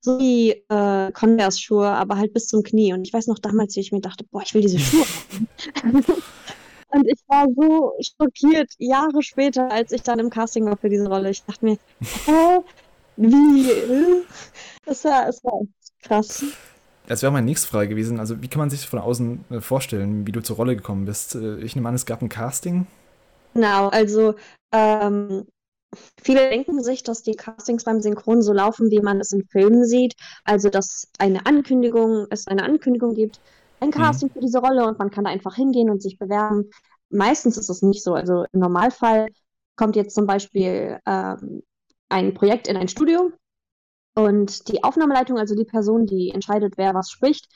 [0.00, 2.92] so wie äh, Converse-Schuhe, aber halt bis zum Knie.
[2.92, 5.04] Und ich weiß noch damals, wie ich mir dachte, boah, ich will diese Schuhe.
[6.88, 11.08] Und ich war so schockiert, Jahre später, als ich dann im Casting war für diese
[11.08, 11.30] Rolle.
[11.30, 12.60] Ich dachte mir, hä?
[13.16, 14.24] Wie?
[14.84, 15.60] Das war, das war
[16.02, 16.44] krass.
[17.06, 18.20] Das wäre meine nächste Frage gewesen.
[18.20, 21.34] Also, wie kann man sich von außen äh, vorstellen, wie du zur Rolle gekommen bist?
[21.34, 22.86] Äh, ich nehme an, es gab ein Casting.
[23.54, 24.34] Genau, also
[24.72, 25.46] ähm,
[26.22, 29.84] Viele denken sich, dass die Castings beim Synchron so laufen, wie man es in Filmen
[29.84, 30.14] sieht.
[30.44, 33.40] Also, dass eine Ankündigung, es eine Ankündigung gibt,
[33.80, 33.92] ein mhm.
[33.92, 34.32] Casting mhm.
[34.32, 36.70] für diese Rolle und man kann da einfach hingehen und sich bewerben.
[37.10, 38.14] Meistens ist es nicht so.
[38.14, 39.28] Also im Normalfall
[39.76, 41.62] kommt jetzt zum Beispiel ähm,
[42.08, 43.30] ein Projekt in ein Studio
[44.14, 47.46] und die Aufnahmeleitung, also die Person, die entscheidet, wer was spricht,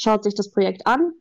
[0.00, 1.12] schaut sich das Projekt an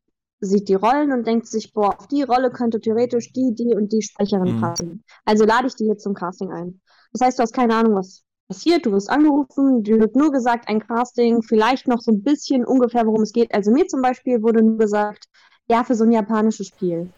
[0.44, 3.92] sieht die Rollen und denkt sich, boah, auf die Rolle könnte theoretisch die, die und
[3.92, 4.62] die Sprecherin mhm.
[4.62, 5.04] passen.
[5.26, 6.82] Also lade ich die jetzt zum Casting ein.
[7.14, 10.68] Das heißt, du hast keine Ahnung, was passiert, du wirst angerufen, dir wird nur gesagt,
[10.68, 13.54] ein Casting, vielleicht noch so ein bisschen ungefähr, worum es geht.
[13.54, 15.26] Also mir zum Beispiel wurde nur gesagt,
[15.70, 17.10] ja, für so ein japanisches Spiel.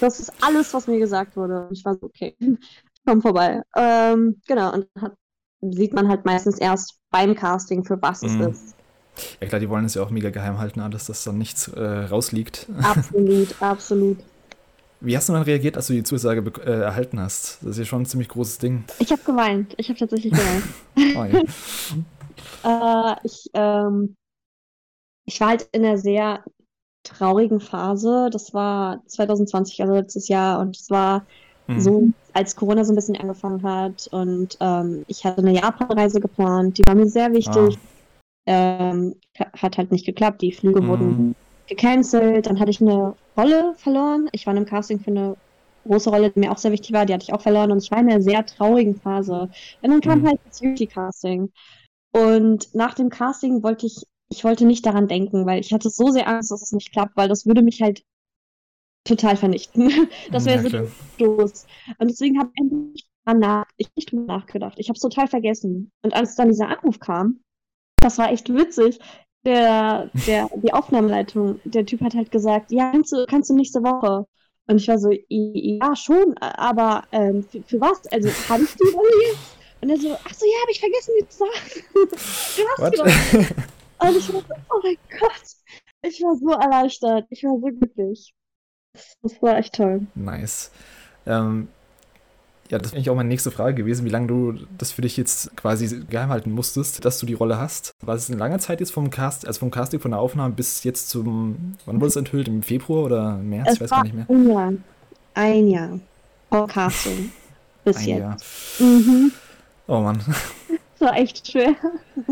[0.00, 1.66] Das ist alles, was mir gesagt wurde.
[1.66, 2.36] Und ich war so, okay,
[3.06, 3.62] komm vorbei.
[3.76, 5.14] Ähm, genau, und hat,
[5.62, 8.40] sieht man halt meistens erst beim Casting, für was Mhm.
[8.40, 8.74] es ist.
[9.40, 11.80] Ja klar, die wollen es ja auch mega geheim halten, alles, dass dann nichts äh,
[11.80, 12.66] rausliegt.
[12.82, 14.18] Absolut, absolut.
[15.00, 17.58] Wie hast du dann reagiert, als du die Zusage äh, erhalten hast?
[17.60, 18.84] Das ist ja schon ein ziemlich großes Ding.
[19.00, 19.74] Ich habe geweint.
[19.76, 20.64] Ich habe tatsächlich geweint.
[21.16, 21.98] Oh.
[22.64, 24.16] Äh, ich, ähm,
[25.26, 26.42] ich war halt in einer sehr
[27.02, 28.30] traurigen Phase.
[28.32, 30.60] Das war 2020, also letztes Jahr.
[30.60, 31.24] Und es war
[31.68, 31.80] Mhm.
[31.80, 34.08] so, als Corona so ein bisschen angefangen hat.
[34.10, 36.78] Und ähm, ich hatte eine Japan-Reise geplant.
[36.78, 37.78] Die war mir sehr wichtig.
[38.46, 40.42] Ähm, hat halt nicht geklappt.
[40.42, 41.32] Die Flüge wurden Mhm.
[41.66, 42.46] gecancelt.
[42.46, 44.28] Dann hatte ich eine Rolle verloren.
[44.32, 45.36] Ich war in einem Casting für eine
[45.84, 47.06] große Rolle, die mir auch sehr wichtig war.
[47.06, 47.70] Die hatte ich auch verloren.
[47.72, 49.48] Und ich war in einer sehr traurigen Phase.
[49.80, 50.26] Und dann kam Mhm.
[50.26, 51.52] halt das Beauty-Casting.
[52.12, 56.08] Und nach dem Casting wollte ich, ich wollte nicht daran denken, weil ich hatte so
[56.10, 58.04] sehr Angst, dass es nicht klappt, weil das würde mich halt
[59.04, 59.90] total vernichten.
[60.32, 60.68] Das wäre Ja, so
[61.20, 61.66] Stoß.
[61.98, 64.78] Und deswegen habe ich nicht drüber nachgedacht.
[64.78, 65.92] Ich habe es total vergessen.
[66.02, 67.40] Und als dann dieser Anruf kam,
[68.02, 68.98] das war echt witzig.
[69.44, 73.82] Der, der, die Aufnahmeleitung, der Typ hat halt gesagt, ja, kannst du, kannst du nächste
[73.82, 74.26] Woche?
[74.68, 78.06] Und ich war so, "I- ja, schon, aber ähm, für, für was?
[78.12, 79.38] Also, habe ich die jetzt?
[79.80, 81.84] Und er so, ach so, ja, habe ich vergessen, die zu sagen.
[82.96, 83.02] Du.
[84.06, 85.42] Und ich war so, oh mein Gott.
[86.02, 87.26] Ich war so erleichtert.
[87.30, 88.32] Ich war so glücklich.
[89.22, 90.06] Das war echt toll.
[90.14, 90.70] Nice.
[91.26, 91.68] Ähm,
[92.72, 95.18] ja, das wäre eigentlich auch meine nächste Frage gewesen, wie lange du das für dich
[95.18, 97.92] jetzt quasi geheim halten musstest, dass du die Rolle hast.
[98.00, 100.82] War es eine lange Zeit jetzt vom Cast, also vom Casting, von der Aufnahme bis
[100.82, 102.48] jetzt zum, wann wurde es enthüllt?
[102.48, 103.68] Im Februar oder März?
[103.68, 104.26] Es ich weiß war gar nicht mehr.
[104.30, 104.72] ein Jahr.
[105.34, 106.00] Ein Jahr.
[106.48, 107.30] Vor Casting.
[107.84, 108.18] Bis Ein jetzt.
[108.20, 108.36] Jahr.
[108.80, 109.32] Mhm.
[109.86, 110.22] Oh Mann.
[111.02, 111.74] War echt schwer.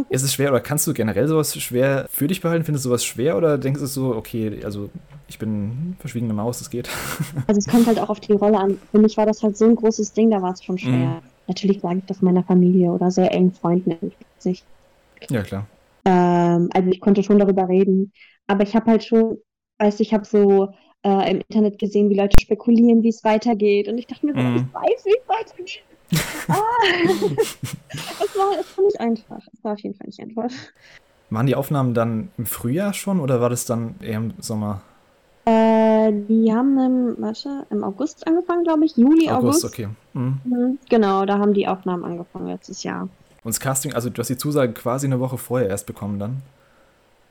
[0.09, 2.64] Ist es schwer oder kannst du generell sowas schwer für dich behalten?
[2.64, 4.90] Findest du sowas schwer oder denkst du so, okay, also
[5.28, 6.88] ich bin verschwiegene Maus, das geht?
[7.46, 8.78] Also es kommt halt auch auf die Rolle an.
[8.90, 11.20] Für mich war das halt so ein großes Ding, da war es schon schwer.
[11.20, 11.22] Mhm.
[11.46, 14.12] Natürlich sage ich das meiner Familie oder sehr engen Freunden.
[14.38, 14.64] Sich.
[15.28, 15.66] Ja, klar.
[16.04, 18.12] Ähm, also ich konnte schon darüber reden.
[18.46, 19.38] Aber ich habe halt schon,
[19.78, 23.88] weißt du, ich habe so äh, im Internet gesehen, wie Leute spekulieren, wie es weitergeht.
[23.88, 24.56] Und ich dachte mir Mhm.
[24.56, 25.83] ich weiß, wie es weitergeht.
[26.49, 26.55] Ah.
[27.05, 29.42] es, war, es war nicht einfach.
[29.53, 30.51] Es war auf jeden Fall nicht einfach.
[31.31, 34.83] Waren die Aufnahmen dann im Frühjahr schon oder war das dann eher im Sommer?
[35.44, 38.96] Äh, die haben im, warte, im August angefangen, glaube ich.
[38.96, 39.64] Juli, August, August.
[39.64, 39.88] okay.
[40.12, 40.40] Mhm.
[40.44, 43.03] Mhm, Genau, da haben die Aufnahmen angefangen letztes Jahr.
[43.42, 46.42] Und das Casting, also du hast die Zusage quasi eine Woche vorher erst bekommen dann?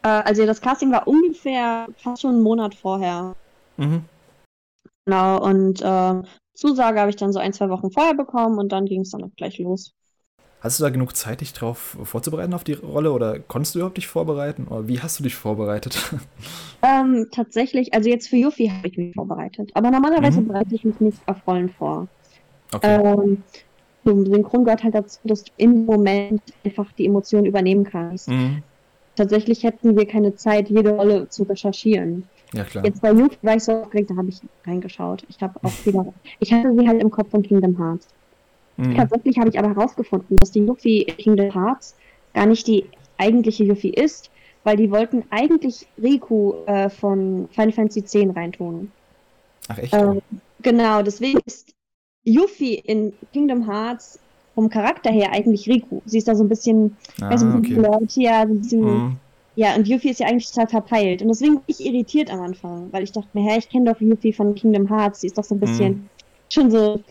[0.03, 3.35] Äh, also das Casting war ungefähr fast schon einen Monat vorher.
[3.77, 4.05] Mhm.
[5.05, 6.21] Genau, und äh,
[6.59, 9.23] Zusage habe ich dann so ein, zwei Wochen vorher bekommen und dann ging es dann
[9.23, 9.93] auch gleich los.
[10.61, 13.97] Hast du da genug Zeit, dich darauf vorzubereiten auf die Rolle oder konntest du überhaupt
[13.97, 14.67] dich vorbereiten?
[14.67, 15.97] Oder wie hast du dich vorbereitet?
[16.81, 19.71] Ähm, tatsächlich, also jetzt für Yuffie habe ich mich vorbereitet.
[19.73, 20.43] Aber normalerweise Mhm.
[20.43, 22.09] bereite ich mich nicht auf Rollen vor.
[22.73, 22.99] Okay.
[23.07, 23.45] Ähm,
[24.05, 28.33] zum Synchron gehört halt dazu, dass du im Moment einfach die Emotionen übernehmen kannst.
[28.33, 28.63] Mhm.
[29.15, 32.31] Tatsächlich hätten wir keine Zeit, jede Rolle zu recherchieren.
[32.53, 32.85] Ja, klar.
[32.85, 35.23] Jetzt bei Yuffie war ich so aufgeregt, da habe ich reingeschaut.
[35.29, 38.07] Ich habe auch wieder, ich hatte sie halt im Kopf von Kingdom Hearts.
[38.77, 38.95] Mhm.
[38.95, 41.95] Tatsächlich habe ich aber herausgefunden, dass die Yuffie in Kingdom Hearts
[42.33, 42.85] gar nicht die
[43.17, 44.31] eigentliche Yuffie ist,
[44.63, 48.91] weil die wollten eigentlich Riku äh, von Final Fantasy X reintun.
[49.67, 49.93] Ach echt?
[49.93, 50.21] Ähm,
[50.61, 51.73] genau, deswegen ist
[52.23, 54.19] Yuffie in Kingdom Hearts
[54.55, 56.01] vom Charakter her eigentlich Riku.
[56.05, 57.75] Sie ist da so ein bisschen, ah, weißt du, ein okay.
[57.75, 59.17] bisschen Leute, ja, so ein bisschen, Mhm.
[59.59, 61.21] Ja, und Yuffie ist ja eigentlich total verpeilt.
[61.21, 63.99] Und deswegen bin ich irritiert am Anfang, weil ich dachte mir, hä, ich kenne doch
[64.01, 66.09] Yuffie von Kingdom Hearts, sie ist doch so ein bisschen, Mhm.
[66.51, 67.03] schon so,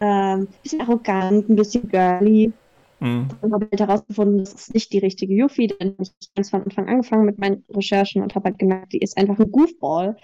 [0.00, 2.58] ähm, bisschen arrogant, ein bisschen girly.
[3.00, 3.36] Mhm.
[3.40, 6.62] Und habe halt herausgefunden, das ist nicht die richtige Yuffie, denn ich habe ganz von
[6.64, 10.16] Anfang angefangen mit meinen Recherchen und habe halt gemerkt, die ist einfach ein Goofball.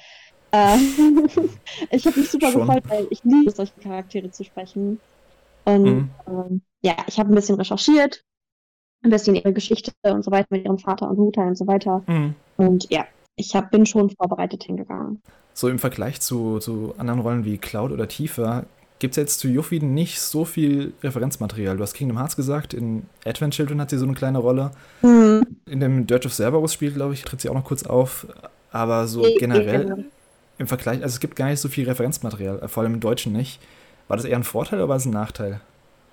[0.53, 0.77] Äh,
[1.91, 2.53] ich habe mich super Schon.
[2.53, 5.03] gefreut, weil ich liebe solche Charaktere zu sprechen.
[5.65, 6.15] Und Mhm.
[6.27, 8.25] ähm, ja, ich habe ein bisschen recherchiert,
[9.03, 12.03] ein bisschen ihre Geschichte und so weiter mit ihrem Vater und Mutter und so weiter.
[12.07, 12.35] Mhm.
[12.57, 13.05] Und ja,
[13.37, 15.21] ich hab, bin schon vorbereitet hingegangen.
[15.55, 18.65] So im Vergleich zu, zu anderen Rollen wie Cloud oder Tifa
[18.99, 21.77] gibt es jetzt zu Yuffie nicht so viel Referenzmaterial.
[21.77, 24.71] Du hast Kingdom Hearts gesagt, in Advent Children hat sie so eine kleine Rolle.
[25.03, 28.29] In dem Dirge of Cerberus Spiel, glaube ich, tritt sie auch noch kurz auf.
[28.71, 30.05] Aber so Eh, generell genau.
[30.59, 33.33] im Vergleich, also es gibt gar nicht so viel Referenzmaterial, äh, vor allem im Deutschen
[33.33, 33.61] nicht.
[34.07, 35.61] War das eher ein Vorteil oder war es ein Nachteil?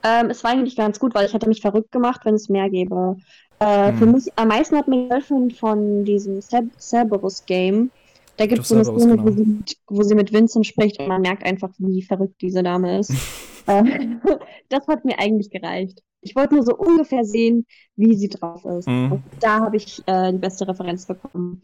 [0.03, 2.69] Ähm, es war eigentlich ganz gut, weil ich hätte mich verrückt gemacht, wenn es mehr
[2.69, 3.17] gäbe.
[3.59, 4.13] Äh, Für Hm.
[4.13, 7.91] mich am meisten hat mir geholfen von diesem Cer- Cerberus-Game.
[8.37, 9.25] Da gibt es so eine Cerberus, Szene, genau.
[9.25, 12.99] wo, sie, wo sie mit Vincent spricht und man merkt einfach, wie verrückt diese Dame
[12.99, 13.19] ist.
[13.65, 13.83] äh,
[14.69, 16.01] das hat mir eigentlich gereicht.
[16.21, 18.87] Ich wollte nur so ungefähr sehen, wie sie drauf ist.
[18.87, 19.23] Mhm.
[19.39, 21.61] Da habe ich äh, die beste Referenz bekommen.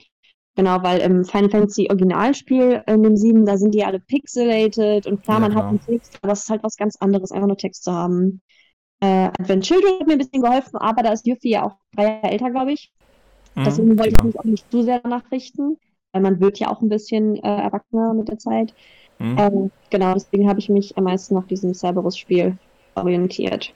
[0.55, 5.21] Genau, weil im Final Fantasy Originalspiel in dem 7, da sind die alle pixelated und
[5.23, 5.69] klar, Ja, man hat genau.
[5.69, 8.41] einen Text, aber es ist halt was ganz anderes, einfach nur Text zu haben.
[9.01, 12.03] Äh, Advent Children hat mir ein bisschen geholfen, aber da ist Yuffie ja auch drei
[12.05, 12.93] Jahre älter, glaube ich.
[13.65, 14.17] Deswegen Mhm, wollte genau.
[14.17, 15.77] ich mich auch nicht zu sehr danach richten,
[16.13, 18.75] weil man wird ja auch ein bisschen äh, erwachsener mit der Zeit.
[19.19, 19.37] Mhm.
[19.37, 22.59] Ähm, genau, deswegen habe ich mich am meisten nach diesem Cerberus-Spiel
[22.95, 23.75] orientiert.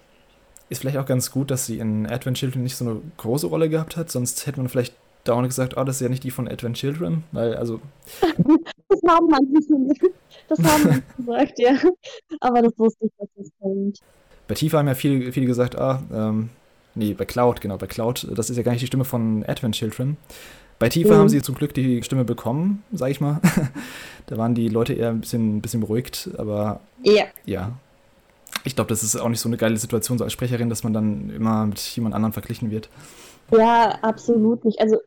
[0.70, 3.70] Ist vielleicht auch ganz gut, dass sie in Advent Children nicht so eine große Rolle
[3.70, 6.48] gehabt hat, sonst hätte man vielleicht dauernd gesagt, oh, das ist ja nicht die von
[6.48, 7.80] Advent Children, weil, also,
[8.22, 10.04] Das haben manche,
[10.48, 11.76] das haben manche gesagt, ja.
[12.40, 14.00] Aber das wusste ich, dass das kommt.
[14.48, 16.50] bei Tifa haben ja viele, viele gesagt, ah, ähm,
[16.96, 19.76] nee, bei Cloud, genau, bei Cloud, das ist ja gar nicht die Stimme von Advent
[19.76, 20.18] Children.
[20.80, 21.18] Bei Tifa Mhm.
[21.20, 23.42] haben sie zum Glück die Stimme bekommen, sag ich mal.
[24.28, 27.74] da waren die Leute eher ein bisschen, ein bisschen beruhigt, aber Ja, ja.
[28.64, 30.92] Ich glaube, das ist auch nicht so eine geile Situation so als Sprecherin, dass man
[30.94, 32.90] dann immer mit jemand anderem verglichen wird.
[33.52, 34.80] Ja, absolut nicht.
[34.80, 34.98] Also,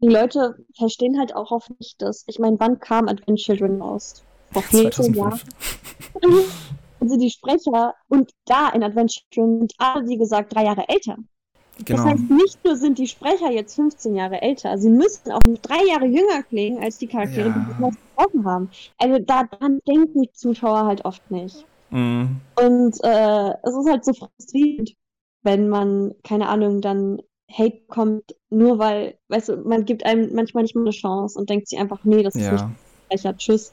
[0.00, 4.22] die Leute verstehen halt auch oft nicht, dass, ich meine, wann kam Advent Children raus?
[4.52, 5.40] Vor vielen Jahren.
[6.12, 6.72] 2005.
[7.02, 11.16] Also die Sprecher und da in Advent Children sind alle, wie gesagt, drei Jahre älter.
[11.84, 12.04] Genau.
[12.04, 15.84] Das heißt, nicht nur sind die Sprecher jetzt 15 Jahre älter, sie müssten auch drei
[15.84, 17.54] Jahre jünger klingen als die Charaktere, Ja.
[17.54, 18.70] die sie gesprochen haben.
[18.98, 21.66] Also daran denken die Zuschauer halt oft nicht.
[21.90, 22.40] Mhm.
[22.62, 24.94] Und äh, es ist halt so frustrierend,
[25.42, 27.20] wenn man, keine Ahnung, dann
[27.52, 31.50] Hate bekommt, nur weil, weißt du, man gibt einem manchmal nicht mal eine Chance und
[31.50, 32.70] denkt sich einfach, nee, das ist nicht Ja.
[33.06, 33.72] Sprecher, tschüss.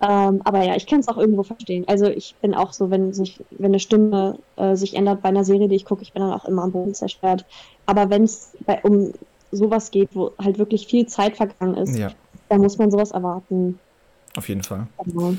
[0.00, 1.84] Ähm, aber ja, ich kann es auch irgendwo verstehen.
[1.86, 5.44] Also ich bin auch so, wenn sich, wenn eine Stimme äh, sich ändert bei einer
[5.44, 7.46] Serie, die ich gucke, ich bin dann auch immer am Boden zerstört.
[7.86, 9.12] Aber wenn es um
[9.50, 12.10] sowas geht, wo halt wirklich viel Zeit vergangen ist, ja,
[12.48, 13.78] dann muss man sowas erwarten.
[14.36, 14.88] auf jeden Fall.
[15.04, 15.34] Genau.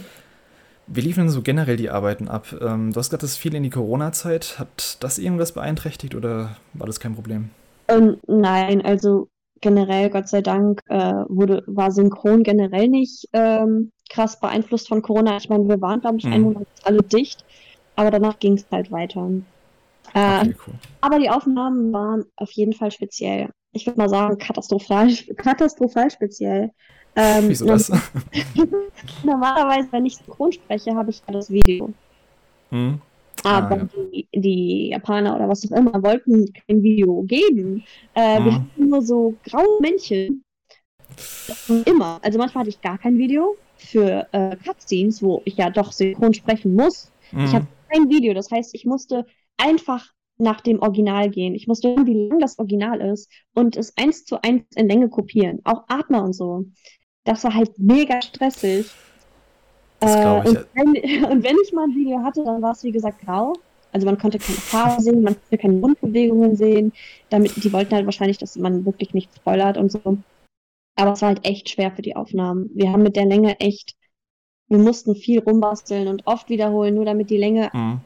[0.88, 2.56] Wie liefen denn so generell die Arbeiten ab?
[2.62, 4.60] Ähm, du hast gerade das viel in die Corona-Zeit.
[4.60, 7.50] Hat das irgendwas beeinträchtigt oder war das kein Problem?
[7.88, 9.30] Ähm, nein, also
[9.62, 15.38] generell, Gott sei Dank, äh, wurde, war Synchron generell nicht ähm, krass beeinflusst von Corona.
[15.38, 16.34] Ich meine, wir waren, glaube ich, Mhm.
[16.34, 17.44] einen Monat alle dicht,
[17.96, 19.30] aber danach ging es halt weiter.
[20.14, 20.74] Äh, Okay, cool.
[21.02, 23.52] Aber die Aufnahmen waren auf jeden Fall speziell.
[23.74, 26.72] Ich würde mal sagen, katastrophal, katastrophal speziell.
[27.16, 27.92] Ähm, Wieso das?
[29.24, 31.96] Normalerweise, wenn ich synchron spreche, habe ich ja das Video.
[33.44, 33.46] Hm?
[33.46, 33.88] Ah, Aber ja.
[34.14, 37.84] die, die Japaner oder was auch immer wollten kein Video geben.
[38.14, 38.56] Äh, Wir Mhm.
[38.56, 40.44] hatten nur so graue Männchen.
[41.86, 42.20] Immer.
[42.24, 46.34] Also manchmal hatte ich gar kein Video für äh, Cutscenes, wo ich ja doch synchron
[46.34, 47.12] sprechen muss.
[47.44, 47.56] Ich Hm.
[47.56, 48.34] habe kein Video.
[48.34, 49.26] Das heißt, ich musste
[49.58, 51.56] einfach nach dem Original gehen.
[51.56, 55.10] Ich musste hören, wie lang das Original ist und es eins zu eins in Länge
[55.10, 55.60] kopieren.
[55.64, 56.66] Auch Atmer und so.
[57.24, 58.98] Das war halt mega stressig.
[60.00, 62.92] Das ich, und, wenn, und wenn ich mal ein Video hatte, dann war es wie
[62.92, 63.54] gesagt grau.
[63.92, 66.92] Also man konnte keine Farbe sehen, man konnte keine Mundbewegungen sehen.
[67.30, 70.18] Damit, die wollten halt wahrscheinlich, dass man wirklich nicht spoilert und so.
[70.98, 72.70] Aber es war halt echt schwer für die Aufnahmen.
[72.74, 73.96] Wir haben mit der Länge echt,
[74.68, 78.02] wir mussten viel rumbasteln und oft wiederholen, nur damit die Länge Hm.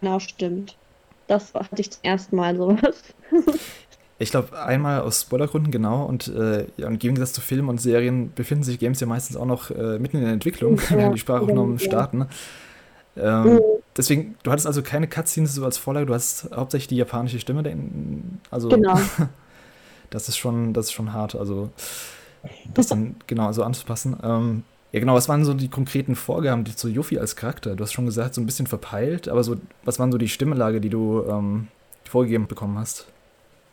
[0.00, 0.78] genau stimmt.
[1.26, 3.14] Das hatte ich zum ersten Mal sowas.
[4.20, 6.04] Ich glaube, einmal aus Spoilergründen, genau.
[6.04, 9.36] Und, äh, ja, und im Gegensatz zu Filmen und Serien befinden sich Games ja meistens
[9.36, 11.84] auch noch äh, mitten in der Entwicklung, Ja, wenn die Sprachaufnahmen ja.
[11.84, 12.26] starten.
[13.16, 13.60] Ähm, Mhm.
[13.96, 17.62] deswegen, du hattest also keine Cutscenes so als Vorlage, du hast hauptsächlich die japanische Stimme.
[17.62, 18.94] den- Also, Genau.
[20.10, 21.34] das ist schon, das ist schon hart.
[21.36, 21.70] Also,
[22.74, 24.16] das dann genau so anzupassen.
[24.22, 27.76] Ähm, ja, genau, was waren so die konkreten Vorgaben die zu Yuffie als Charakter?
[27.76, 30.80] Du hast schon gesagt, so ein bisschen verpeilt, aber so, was waren so die Stimmlage,
[30.80, 31.68] die du ähm,
[32.04, 33.06] vorgegeben bekommen hast?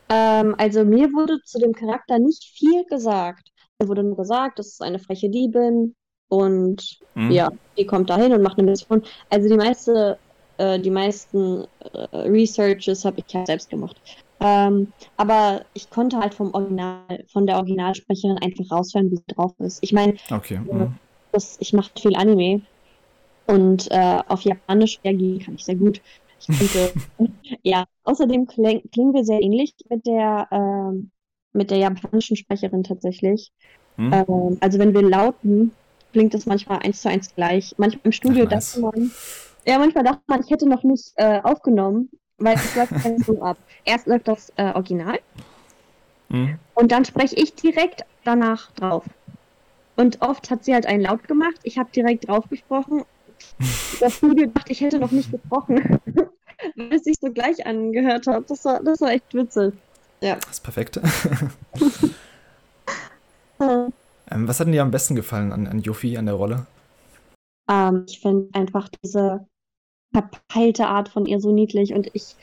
[0.09, 3.49] Ähm, also mir wurde zu dem Charakter nicht viel gesagt.
[3.79, 5.95] Mir wurde nur gesagt, das ist eine freche Diebin
[6.29, 7.31] und Hm?
[7.31, 9.03] ja, die kommt dahin und macht eine Mission.
[9.29, 10.19] Also die meiste,
[10.57, 13.99] äh, die meisten äh, Researches habe ich ja selbst gemacht.
[14.39, 19.53] Ähm, aber ich konnte halt vom Original, von der Originalsprecherin einfach raushören, wie sie drauf
[19.59, 19.79] ist.
[19.81, 20.59] Ich meine, Okay.
[20.71, 20.71] Ja.
[20.77, 20.99] hm.
[21.31, 22.61] das, ich mache viel Anime
[23.47, 26.01] und äh, auf Japanisch reagieren kann ich sehr gut.
[26.47, 26.93] Ich könnte,
[27.63, 31.11] ja, außerdem kling, klingen wir sehr ähnlich mit der, ähm,
[31.53, 33.51] mit der japanischen Sprecherin tatsächlich.
[33.97, 34.11] Hm?
[34.13, 35.77] Ähm, also wenn wir lauten,
[36.13, 37.73] klingt das manchmal eins zu eins gleich.
[37.77, 38.73] Manchmal im Studio Ach, nice.
[38.73, 39.11] dachte man,
[39.65, 43.41] ja, manchmal dachte man, ich hätte noch nicht äh, aufgenommen, weil es läuft dann so
[43.41, 43.57] ab.
[43.83, 45.19] Erst läuft das äh, Original
[46.29, 46.59] Hm?
[46.73, 49.05] und dann spreche ich direkt danach drauf.
[49.95, 51.59] Und oft hat sie halt einen laut gemacht.
[51.63, 53.03] Ich habe direkt drauf gesprochen.
[53.99, 55.99] Das Studio dachte, ich hätte noch nicht gesprochen,
[56.89, 58.49] weil es sich so gleich angehört hat.
[58.49, 59.73] Das war, das war echt witzig.
[60.21, 60.35] Ja.
[60.35, 60.99] Das ist perfekt.
[63.59, 63.93] ähm,
[64.29, 66.67] was hat denn dir am besten gefallen an, an Yuffie, an der Rolle?
[67.69, 69.45] Ähm, ich finde einfach diese
[70.13, 72.35] verpeilte Art von ihr so niedlich und ich,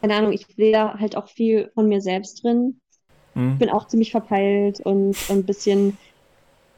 [0.00, 2.80] keine Ahnung, ich sehe da halt auch viel von mir selbst drin.
[3.34, 3.52] Mhm.
[3.52, 5.96] Ich bin auch ziemlich verpeilt und ein bisschen,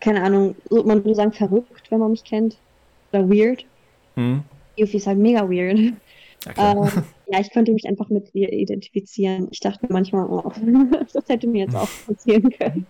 [0.01, 2.59] keine Ahnung, so, man würde sagen verrückt, wenn man mich kennt.
[3.13, 3.65] Oder weird.
[4.17, 4.43] Mhm.
[4.77, 5.95] Yuffie ist halt mega weird.
[6.57, 6.73] Ja.
[6.73, 9.49] Ähm, ja, ich konnte mich einfach mit ihr identifizieren.
[9.51, 10.53] Ich dachte manchmal, oh,
[11.13, 12.87] das hätte mir jetzt auch passieren können.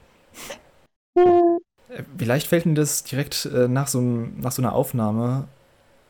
[1.14, 5.49] Äh, Vielleicht fällt mir das direkt äh, nach, so nach so einer Aufnahme,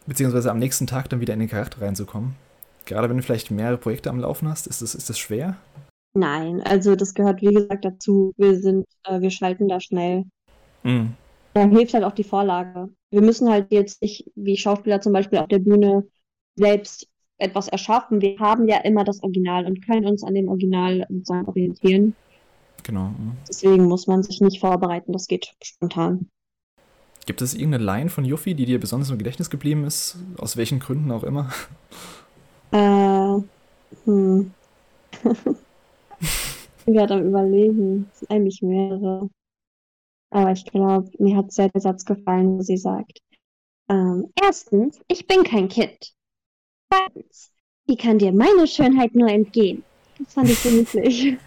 [0.06, 2.34] beziehungsweise am nächsten Tag dann wieder in den Charakter reinzukommen.
[2.86, 5.56] Gerade wenn du vielleicht mehrere Projekte am Laufen hast, ist das, ist das schwer?
[6.14, 8.32] Nein, also das gehört wie gesagt dazu.
[8.36, 10.24] Wir sind, äh, wir schalten da schnell.
[10.82, 11.14] Mhm.
[11.52, 12.88] Da hilft halt auch die Vorlage.
[13.10, 16.06] Wir müssen halt jetzt nicht, wie Schauspieler zum Beispiel auf der Bühne,
[16.54, 17.06] selbst
[17.38, 18.20] etwas erschaffen.
[18.20, 21.06] Wir haben ja immer das Original und können uns an dem Original
[21.46, 22.14] orientieren.
[22.82, 23.10] Genau.
[23.48, 25.12] Deswegen muss man sich nicht vorbereiten.
[25.12, 26.28] Das geht spontan.
[27.26, 30.16] Gibt es irgendeine Line von Yuffie, die dir besonders im Gedächtnis geblieben ist?
[30.38, 31.50] Aus welchen Gründen auch immer?
[32.72, 33.38] Äh,
[34.04, 34.52] hm.
[36.86, 38.08] ich gerade am Überlegen.
[38.12, 39.28] Es sind eigentlich mehrere.
[40.30, 43.20] Aber ich glaube, mir hat sehr der Satz gefallen, wo sie sagt:
[43.88, 46.15] ähm, Erstens, ich bin kein Kind.
[46.90, 47.50] Zweitens,
[47.86, 49.84] wie kann dir meine Schönheit nur entgehen?
[50.18, 51.36] Das fand ich so niedlich.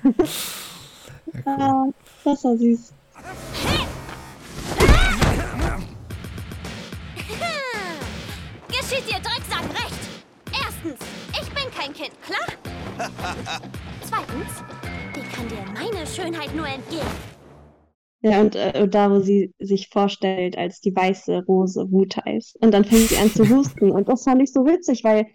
[1.31, 1.63] Ja, cool.
[1.63, 1.85] Ah,
[2.23, 2.91] das war süß.
[8.67, 9.99] Geschieht dir Drecksack recht.
[10.51, 10.99] Erstens,
[11.33, 12.47] ich bin kein Kind, klar?
[14.01, 14.63] Zweitens,
[15.13, 17.38] wie kann dir meine Schönheit nur entgehen?
[18.21, 22.53] Ja, und, äh, da, wo sie sich vorstellt als die weiße Rose Wutais.
[22.59, 23.91] Und dann fängt sie an zu husten.
[23.91, 25.27] Und das fand ich so witzig, weil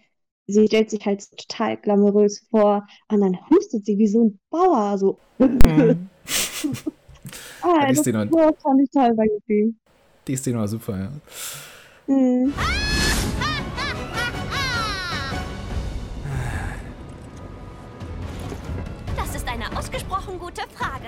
[0.47, 2.85] sie stellt sich halt total glamourös vor.
[3.09, 4.97] Und dann hustet sie wie so ein Bauer.
[4.99, 5.17] So.
[5.39, 6.09] Mhm.
[7.61, 9.73] ah, Ja, die das, Szene- das fand ich toll bei Gefühl.
[10.27, 11.11] Die Szene war super, ja.
[12.13, 12.53] Mhm.
[19.17, 21.07] Das ist eine ausgesprochen gute Frage.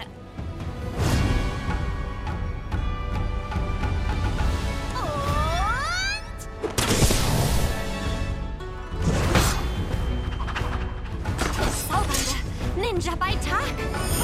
[12.98, 14.17] Ninja bei Tag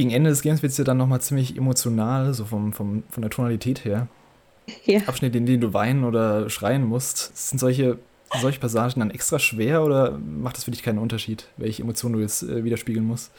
[0.00, 3.20] Gegen Ende des Games wird es ja dann nochmal ziemlich emotional, so vom, vom, von
[3.20, 4.08] der Tonalität her.
[4.86, 5.00] Ja.
[5.00, 7.36] Abschnitte, in denen du weinen oder schreien musst.
[7.36, 7.98] Sind solche,
[8.40, 12.20] solche Passagen dann extra schwer oder macht das für dich keinen Unterschied, welche Emotionen du
[12.20, 13.30] jetzt äh, widerspiegeln musst?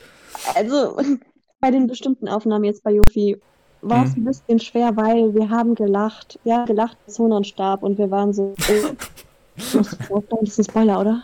[0.54, 1.00] Also
[1.62, 3.38] bei den bestimmten Aufnahmen jetzt bei Yuffie
[3.82, 4.21] war es Mhm.
[4.21, 6.38] ein bisschen schwer, weil wir haben gelacht.
[6.43, 8.54] Ja, gelacht, bis Honan starb und wir waren so.
[8.69, 8.93] Oh,
[10.30, 11.24] das ist ein Spoiler, oder?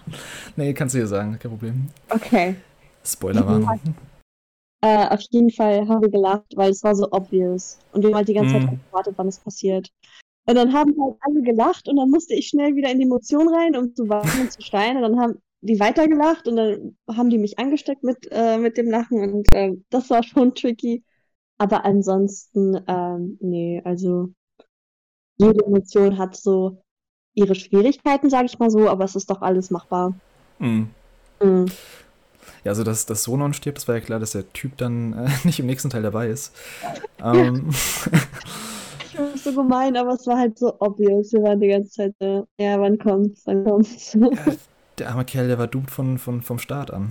[0.55, 1.89] Nee, kannst du dir sagen, kein Problem.
[2.09, 2.55] Okay.
[3.03, 3.69] Spoilerwarnung.
[4.87, 7.79] Äh, auf jeden Fall haben wir gelacht, weil es war so obvious.
[7.91, 8.67] Und wir haben halt die ganze Mhm.
[8.69, 9.89] Zeit gewartet, wann es passiert.
[10.47, 13.49] Und dann haben halt alle gelacht und dann musste ich schnell wieder in die Emotion
[13.53, 14.97] rein, um zu warten und zu schreien.
[14.97, 18.89] Und dann haben die weitergelacht und dann haben die mich angesteckt mit, äh, mit dem
[18.89, 21.03] Lachen und äh, das war schon tricky.
[21.59, 24.29] Aber ansonsten, ähm, nee, also
[25.39, 26.83] jede Emotion hat so
[27.35, 30.19] ihre Schwierigkeiten, sage ich mal so, aber es ist doch alles machbar.
[30.59, 30.89] Mhm.
[31.41, 31.77] Mhm.
[32.67, 35.29] Ja, also dass, dass Sonon stirbt, das war ja klar, dass der Typ dann äh,
[35.45, 36.53] nicht im nächsten Teil dabei ist.
[37.23, 37.69] Ähm,
[39.05, 41.31] Ich war so gemein, aber es war halt so obvious.
[41.31, 44.13] Wir waren die ganze Zeit so, ja, wann kommt's, wann kommt's.
[44.13, 44.29] ja,
[44.97, 47.09] der arme Kerl, der war doomed von, von, vom Start an.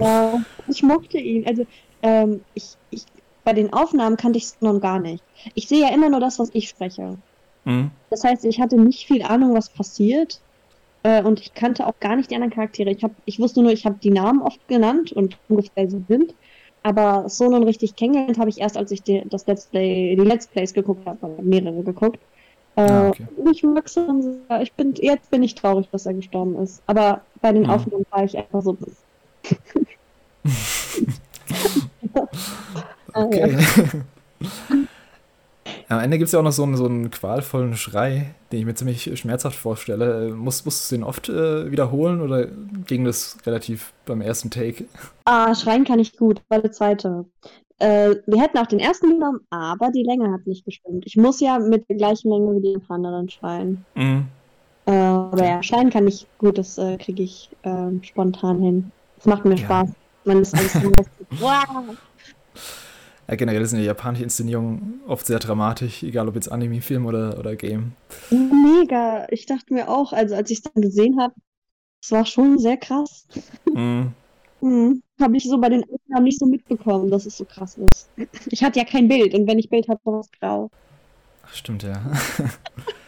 [0.00, 0.34] Ja,
[0.68, 1.46] ich mochte ihn.
[1.46, 1.66] Also,
[2.02, 3.04] ähm, ich, ich,
[3.42, 5.24] bei den Aufnahmen kannte ich es noch gar nicht.
[5.54, 7.16] Ich sehe ja immer nur das, was ich spreche.
[7.64, 7.90] Mhm.
[8.10, 10.40] Das heißt, ich hatte nicht viel Ahnung, was passiert.
[11.04, 12.90] Äh, und ich kannte auch gar nicht die anderen Charaktere.
[12.90, 16.34] Ich, hab, ich wusste nur, ich habe die Namen oft genannt und ungefähr so sind.
[16.82, 20.22] Aber so nun richtig kennengelernt habe ich erst, als ich die, das Let's Play, die
[20.22, 22.18] Let's Plays geguckt habe, oder mehrere geguckt.
[22.76, 23.26] Äh, Ah, okay.
[23.52, 24.02] Ich mag so,
[24.60, 26.82] ich bin, jetzt bin ich traurig, dass er gestorben ist.
[26.86, 27.70] Aber bei den Mhm.
[27.70, 28.76] Aufnahmen war ich einfach so.
[33.14, 33.24] Ah.
[33.26, 33.56] Okay.
[35.88, 38.64] Am Ende gibt es ja auch noch so einen, so einen qualvollen Schrei, den ich
[38.66, 40.28] mir ziemlich schmerzhaft vorstelle.
[40.28, 42.46] Äh, Musst, musstest du den oft äh, wiederholen oder
[42.86, 44.84] ging das relativ beim ersten Take?
[45.24, 47.26] Ah, schreien kann ich gut, war der zweite.
[47.78, 51.04] Äh, wir hätten auch den ersten genommen, aber die Länge hat nicht gestimmt.
[51.06, 53.84] Ich muss ja mit der gleichen Länge wie die anderen schreien.
[53.94, 54.26] Mhm.
[54.86, 58.92] Äh, aber ja, schreien kann ich gut, das äh, kriege ich ähm, spontan hin.
[59.16, 59.64] Das macht mir Ja.
[59.64, 59.90] Spaß.
[60.24, 60.80] Man ist alles so,
[61.40, 61.96] wow.
[63.28, 67.38] Ja, generell sind die japanische Inszenierungen oft sehr dramatisch, egal ob jetzt Anime, Film oder,
[67.38, 67.92] oder Game.
[68.30, 69.26] Mega.
[69.30, 71.34] Ich dachte mir auch, also als ich es dann gesehen habe,
[72.02, 73.26] es war schon sehr krass.
[73.72, 74.12] Mhm.
[74.60, 75.02] Hm.
[75.20, 78.08] Habe ich so bei den Aufnahmen nicht so mitbekommen, dass es so krass ist.
[78.50, 80.70] Ich hatte ja kein Bild und wenn ich Bild hatte, war es grau.
[81.46, 82.02] Ach, stimmt, ja.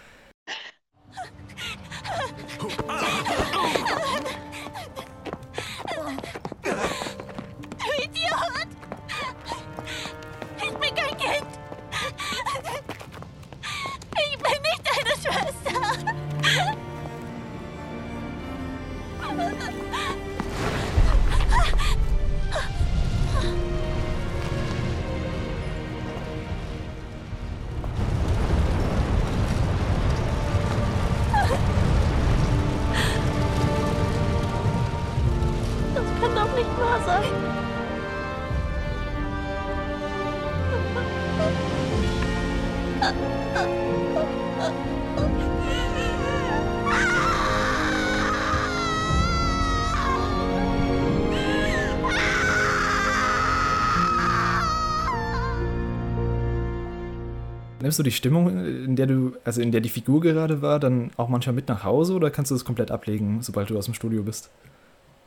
[57.86, 61.12] Nimmst du die Stimmung, in der du, also in der die Figur gerade war, dann
[61.16, 63.94] auch manchmal mit nach Hause oder kannst du das komplett ablegen, sobald du aus dem
[63.94, 64.50] Studio bist?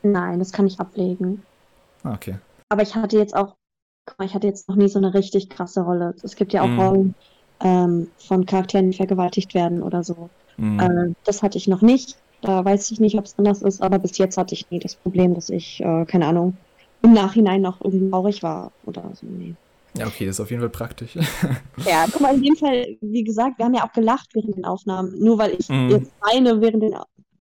[0.02, 1.42] Nein, das kann ich ablegen.
[2.04, 2.34] Ah, okay.
[2.68, 3.56] Aber ich hatte jetzt auch,
[4.04, 6.14] guck mal, ich hatte jetzt noch nie so eine richtig krasse Rolle.
[6.22, 6.78] Es gibt ja auch Mhm.
[6.78, 7.14] Rollen
[7.60, 10.28] ähm, von Charakteren, die vergewaltigt werden oder so.
[10.58, 10.80] Mhm.
[10.80, 12.18] Äh, das hatte ich noch nicht.
[12.42, 14.96] Da weiß ich nicht, ob es anders ist, aber bis jetzt hatte ich nie das
[14.96, 16.58] Problem, dass ich, äh, keine Ahnung,
[17.00, 19.24] im Nachhinein noch irgendwie traurig war oder so.
[19.26, 19.56] Nee.
[19.94, 21.16] Ja, okay, das ist auf jeden Fall praktisch.
[21.84, 24.64] Ja, guck mal, in dem Fall, wie gesagt, wir haben ja auch gelacht während den
[24.64, 25.18] Aufnahmen.
[25.18, 25.90] Nur weil ich Mhm.
[25.90, 26.94] jetzt weine, während, den,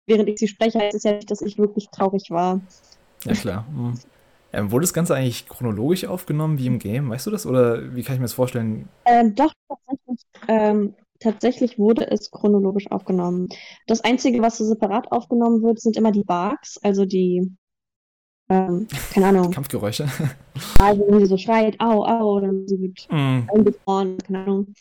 [0.08, 2.62] während ich sie spreche, heißt es ja nicht, dass ich wirklich traurig war.
[3.26, 3.66] ja, klar.
[3.72, 4.00] Mhm.
[4.54, 7.10] Ähm, wurde das Ganze eigentlich chronologisch aufgenommen wie im Game?
[7.10, 7.46] Weißt du das?
[7.46, 8.88] Oder wie kann ich mir das vorstellen?
[9.06, 13.50] Ähm, doch, tatsächlich, ähm, tatsächlich wurde es chronologisch aufgenommen.
[13.88, 17.52] Das Einzige, was so separat aufgenommen wird, sind immer die Barks, also die,
[18.54, 20.08] ähm, keine Ahnung, Kampfgeräusche?
[20.80, 23.50] also wenn sie so schreit, au, au, dann sie wird Mhm.
[23.54, 24.74] eingefroren, keine Ahnung.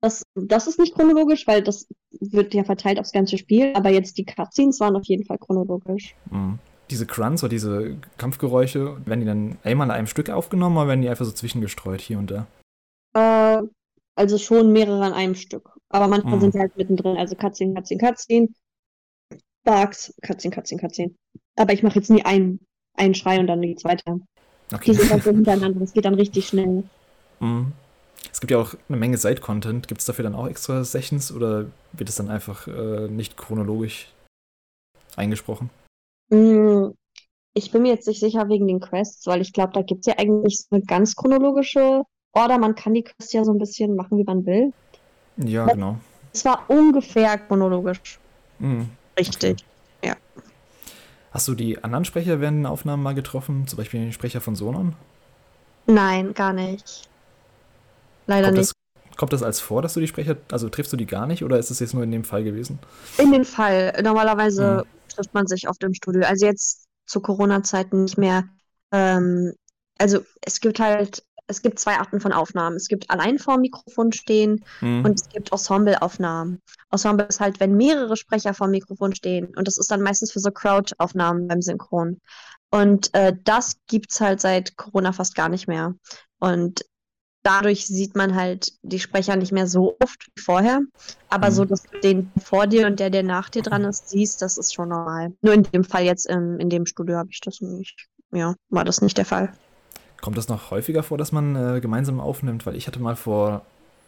[0.00, 1.86] Das, das ist nicht chronologisch, weil das
[2.20, 6.14] wird ja verteilt aufs ganze Spiel, aber jetzt die Cutscenes waren auf jeden Fall chronologisch.
[6.30, 6.58] Mhm.
[6.90, 11.02] Diese Grunts oder diese Kampfgeräusche, werden die dann einmal an einem Stück aufgenommen oder werden
[11.02, 12.46] die einfach so zwischengestreut hier und da?
[13.14, 13.62] Äh,
[14.16, 15.70] also schon mehrere an einem Stück.
[15.88, 16.40] Aber manchmal Mhm.
[16.40, 17.16] sind sie halt mittendrin.
[17.16, 18.48] Also Cutscene, Cutscene, Cutscene.
[19.64, 21.14] Barks, Cutscene, Cutscene, Cutscene.
[21.56, 22.60] Aber ich mache jetzt nie einen,
[22.94, 24.18] einen Schrei und dann geht's weiter.
[24.70, 24.92] Die Okay.
[24.94, 25.80] sind halt so hintereinander.
[25.80, 26.84] Das geht dann richtig schnell.
[27.40, 27.72] Mhm.
[28.32, 29.88] Es gibt ja auch eine Menge Side-Content.
[29.88, 34.08] Gibt es dafür dann auch extra Sessions oder wird es dann einfach äh, nicht chronologisch
[35.16, 35.70] eingesprochen?
[36.30, 36.90] Mm,
[37.54, 40.14] Ich bin mir jetzt nicht sicher wegen den Quests, weil ich glaube, da gibt's ja
[40.18, 42.58] eigentlich so eine ganz chronologische Order.
[42.58, 44.72] Man kann die Quests ja so ein bisschen machen, wie man will.
[45.36, 45.74] Ja, Ja.
[45.74, 45.98] genau.
[46.32, 48.18] Es war ungefähr chronologisch.
[48.58, 48.88] Mhm.
[49.18, 49.64] Richtig.
[51.32, 53.66] Hast du die anderen Sprecher während den Aufnahmen mal getroffen?
[53.66, 54.94] Zum Beispiel den Sprecher von Sonon?
[55.86, 57.08] Nein, gar nicht.
[58.26, 58.68] Leider Kommt nicht.
[58.68, 58.72] das,
[59.16, 61.58] kommt das als vor, dass du die Sprecher, also triffst du die gar nicht oder
[61.58, 62.78] ist es jetzt nur in dem Fall gewesen?
[63.16, 63.92] In dem Fall.
[64.02, 65.02] Normalerweise Mhm.
[65.08, 66.22] trifft man sich oft im Studio.
[66.26, 68.44] Also jetzt zu Corona-Zeiten nicht mehr.
[68.90, 69.52] Ähm,
[69.98, 72.76] also es gibt halt, es gibt zwei Arten von Aufnahmen.
[72.76, 75.04] Es gibt allein vor dem Mikrofon stehen Mhm.
[75.04, 76.60] und es gibt Ensemble-Aufnahmen.
[76.90, 79.54] Ensemble ist halt, wenn mehrere Sprecher vor dem Mikrofon stehen.
[79.56, 82.18] Und das ist dann meistens für so Crowd-Aufnahmen beim Synchron.
[82.70, 85.94] Und äh, das gibt's halt seit Corona fast gar nicht mehr.
[86.38, 86.84] Und
[87.42, 90.80] dadurch sieht man halt die Sprecher nicht mehr so oft wie vorher.
[91.28, 91.54] Aber Mhm.
[91.54, 94.58] so, dass du den vor dir und der, der nach dir dran ist, siehst, das
[94.58, 95.34] ist schon normal.
[95.42, 98.08] Nur in dem Fall jetzt im, in dem Studio habe ich das nicht.
[98.32, 99.52] Ja, war das nicht der Fall.
[100.22, 102.64] Kommt das noch häufiger vor, dass man äh, gemeinsam aufnimmt?
[102.64, 103.66] Weil ich hatte mal vor,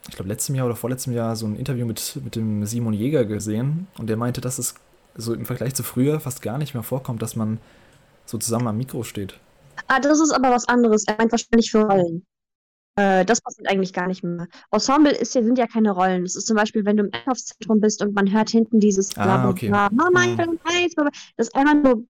[0.08, 3.24] ich glaube, letztem Jahr oder vorletztem Jahr so ein Interview mit, mit dem Simon Jäger
[3.24, 4.76] gesehen und der meinte, dass es
[5.16, 7.58] so im Vergleich zu früher fast gar nicht mehr vorkommt, dass man
[8.26, 9.40] so zusammen am Mikro steht.
[9.88, 11.04] Ah, das ist aber was anderes.
[11.08, 12.24] Er meint wahrscheinlich für Rollen.
[12.96, 14.46] Äh, das passiert eigentlich gar nicht mehr.
[14.70, 16.22] Ensemble ist ja, sind ja keine Rollen.
[16.22, 19.24] Das ist zum Beispiel, wenn du im Einkaufszentrum bist und man hört hinten dieses Ah,
[19.24, 19.68] bla, bla, okay.
[19.68, 21.10] bla, Eis, bla, bla.
[21.36, 22.04] Das ist einfach nur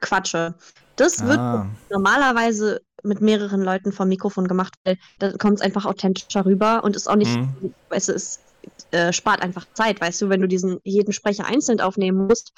[0.00, 0.54] Quatsche.
[0.96, 5.84] Das wird Ah, normalerweise mit mehreren Leuten vom Mikrofon gemacht, weil dann kommt es einfach
[5.84, 7.74] authentischer rüber und ist auch nicht, Mhm.
[7.90, 8.38] es
[8.92, 12.52] äh, spart einfach Zeit, weißt du, wenn du diesen jeden Sprecher einzeln aufnehmen musst,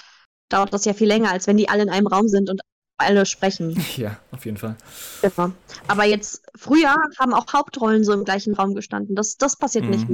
[0.49, 2.61] dauert das ja viel länger, als wenn die alle in einem Raum sind und
[2.99, 3.77] alle sprechen.
[3.97, 4.77] ja, auf jeden Fall.
[5.23, 5.51] Genau.
[5.89, 9.17] Aber jetzt, früher haben auch Hauptrollen so im gleichen Raum gestanden.
[9.17, 9.91] Das, das passiert Mhm.
[9.91, 10.07] nicht.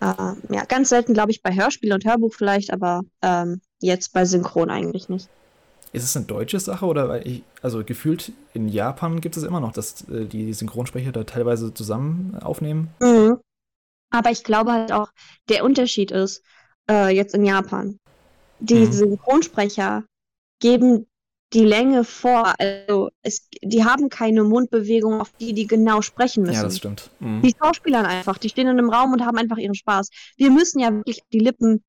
[0.00, 4.24] Äh, ja, ganz selten, glaube ich, bei Hörspiel und Hörbuch vielleicht, aber ähm, jetzt bei
[4.24, 5.28] Synchron eigentlich nicht.
[5.94, 9.72] Ist es eine deutsche Sache oder ich, also gefühlt in Japan gibt es immer noch,
[9.72, 12.90] dass äh, die Synchronsprecher da teilweise zusammen aufnehmen?
[13.00, 13.38] Mhm.
[14.10, 15.08] Aber ich glaube halt auch,
[15.48, 16.42] der Unterschied ist,
[16.90, 17.98] äh, jetzt in Japan,
[18.58, 18.92] die Mhm.
[18.92, 20.04] Synchronsprecher
[20.60, 21.06] geben
[21.52, 22.54] die Länge vor.
[22.58, 26.54] Also es, die haben keine Mundbewegung, auf die die genau sprechen müssen.
[26.54, 27.10] Ja, das stimmt.
[27.20, 27.42] Mhm.
[27.42, 30.08] Die Schauspielern einfach, die stehen in einem Raum und haben einfach ihren Spaß.
[30.36, 31.84] Wir müssen ja wirklich die Lippen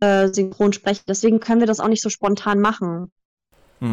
[0.00, 3.10] äh, synchron sprechen, deswegen können wir das auch nicht so spontan machen.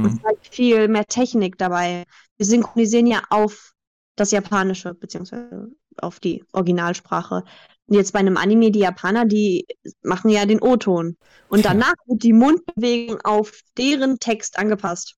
[0.01, 0.17] Und es Mhm.
[0.17, 2.05] ist halt viel mehr Technik dabei.
[2.37, 3.73] Wir synchronisieren ja auf
[4.15, 7.43] das Japanische, beziehungsweise auf die Originalsprache.
[7.87, 9.65] Und jetzt bei einem Anime, die Japaner, die
[10.01, 11.17] machen ja den O-Ton.
[11.47, 15.15] Und danach wird die Mundbewegung auf deren Text angepasst.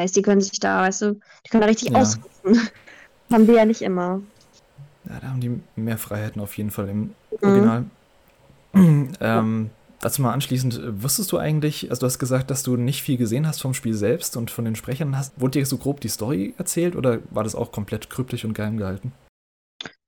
[0.00, 2.00] Heißt, die können sich da, weißt du, die können da richtig Ja.
[2.00, 2.30] ausrufen.
[3.32, 4.22] Haben wir ja nicht immer.
[5.08, 7.46] Ja, da haben die mehr Freiheiten auf jeden Fall im Mhm.
[7.48, 7.84] Original.
[9.20, 9.70] ähm,
[10.00, 13.16] dazu mal anschließend, äh, wusstest du eigentlich, also du hast gesagt, dass du nicht viel
[13.16, 16.08] gesehen hast vom Spiel selbst und von den Sprechern hast, wurde dir so grob die
[16.08, 19.12] Story erzählt oder war das auch komplett kryptisch und geheim gehalten?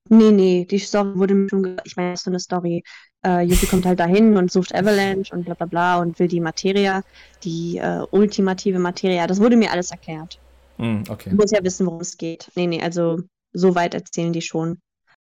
[0.09, 2.83] Nee, nee, die Story wurde mir schon, ge ich meine, das ist so eine Story.
[3.25, 6.41] Äh, Yuffie kommt halt dahin und sucht Avalanche und bla bla bla und will die
[6.41, 7.03] Materia,
[7.43, 9.27] die äh, ultimative Materia.
[9.27, 10.39] Das wurde mir alles erklärt.
[10.77, 11.31] Du okay.
[11.31, 12.49] musst ja wissen, worum es geht.
[12.55, 13.19] Nee, nee, also
[13.53, 14.79] so weit erzählen die schon.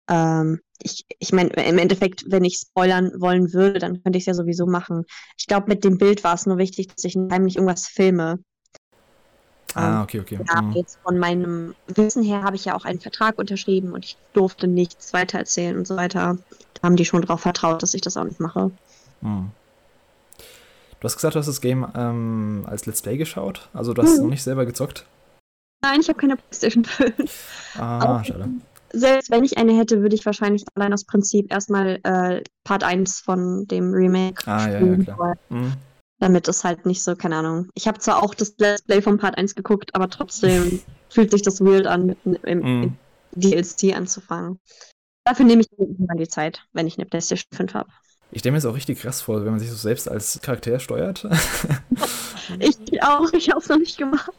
[0.09, 4.27] Ähm, ich ich meine, im Endeffekt, wenn ich spoilern wollen würde, dann könnte ich es
[4.27, 5.05] ja sowieso machen.
[5.39, 8.39] Ich glaube, mit dem Bild war es nur wichtig, dass ich heimlich irgendwas filme.
[9.75, 10.39] Ah, okay, okay.
[10.47, 10.75] Ja, Mhm.
[10.75, 14.67] jetzt von meinem Wissen her habe ich ja auch einen Vertrag unterschrieben und ich durfte
[14.69, 16.39] nichts weitererzählen und so weiter.
[16.75, 18.71] Da haben die schon darauf vertraut, dass ich das auch nicht mache.
[19.23, 19.51] Mhm.
[21.01, 24.11] Du hast gesagt, du hast das Game ähm, als Let's Play geschaut, also du hast
[24.11, 24.25] es Mhm.
[24.25, 25.05] noch nicht selber gezockt.
[25.83, 27.75] Nein, ich habe keine PlayStation 5.
[27.79, 28.49] Ah, schade.
[28.95, 33.21] Selbst wenn ich eine hätte, würde ich wahrscheinlich allein aus Prinzip erstmal äh, Part 1
[33.21, 35.19] von dem Remake Ah, ja, ja, spielen klar.
[35.19, 35.73] wollen, Mhm.
[36.21, 37.69] damit es halt nicht so, keine Ahnung.
[37.75, 40.81] Ich habe zwar auch das Let's Play von Part 1 geguckt, aber trotzdem
[41.11, 42.97] fühlt sich das weird an, mit im, im Mhm.
[43.35, 44.59] DLC anzufangen.
[45.27, 47.89] Dafür nehme ich mir irgendwann die Zeit, wenn ich eine PlayStation 5 habe.
[48.31, 50.79] Ich stelle mir es auch richtig krass vor, wenn man sich so selbst als Charakter
[50.81, 51.27] steuert.
[52.59, 54.31] Ich auch, ich habe es noch nicht gemacht.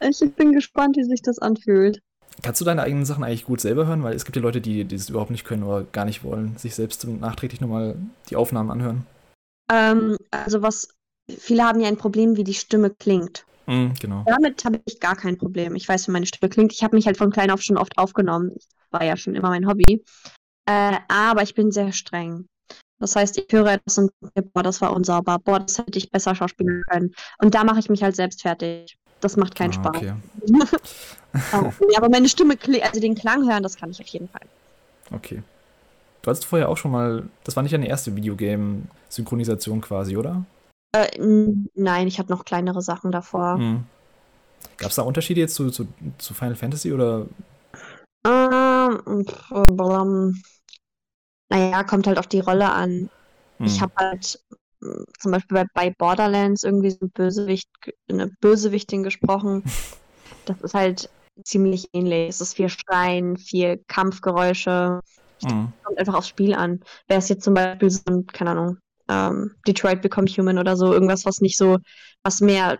[0.00, 2.00] Ich bin gespannt, wie sich das anfühlt.
[2.42, 4.02] Kannst du deine eigenen Sachen eigentlich gut selber hören?
[4.02, 6.56] Weil es gibt ja Leute, die die das überhaupt nicht können oder gar nicht wollen,
[6.56, 7.96] sich selbst nachträglich nochmal
[8.28, 9.06] die Aufnahmen anhören.
[9.70, 10.88] Ähm, also was,
[11.28, 13.46] viele haben ja ein Problem, wie die Stimme klingt.
[13.66, 14.24] Mhm, genau.
[14.26, 15.74] Damit habe ich gar kein Problem.
[15.74, 16.72] Ich weiß, wie meine Stimme klingt.
[16.72, 18.52] Ich habe mich halt von klein auf schon oft aufgenommen.
[18.54, 20.04] Das war ja schon immer mein Hobby.
[20.66, 22.46] Äh, aber ich bin sehr streng.
[22.98, 25.38] Das heißt, ich höre etwas und denke, boah, das war unsauber.
[25.38, 27.14] Boah, das hätte ich besser schauspielen können.
[27.38, 28.98] Und da mache ich mich halt selbst fertig.
[29.24, 29.96] Das macht keinen ah, Spaß.
[29.96, 30.14] Okay.
[31.52, 34.42] Oh, nee, aber meine Stimme, also den Klang hören, das kann ich auf jeden Fall.
[35.10, 35.42] okay.
[36.22, 40.44] Du hattest vorher auch schon mal, das war nicht deine erste Videogame-Synchronisation quasi, oder?
[40.94, 41.08] Äh,
[41.74, 43.56] nein, ich habe noch kleinere Sachen davor.
[43.56, 43.84] Mhm.
[44.76, 47.26] Gab es da Unterschiede jetzt zu, zu, zu Final Fantasy oder?
[48.24, 50.40] Ähm, blam.
[51.50, 53.10] naja, kommt halt auf die Rolle an.
[53.58, 53.82] Ich Mhm.
[53.82, 54.40] habe halt
[55.18, 57.68] zum Beispiel bei, bei Borderlands irgendwie so ein Bösewicht,
[58.08, 59.62] eine Bösewichtin gesprochen.
[60.46, 61.08] Das ist halt
[61.42, 62.28] ziemlich ähnlich.
[62.28, 65.00] Es ist viel Schreien, viel Kampfgeräusche.
[65.42, 65.72] Mhm.
[65.82, 66.80] Kommt einfach aufs Spiel an.
[67.08, 68.76] Wäre es jetzt zum Beispiel so ein, keine Ahnung,
[69.08, 71.78] ähm, Detroit Become Human oder so, irgendwas, was nicht so,
[72.22, 72.78] was mehr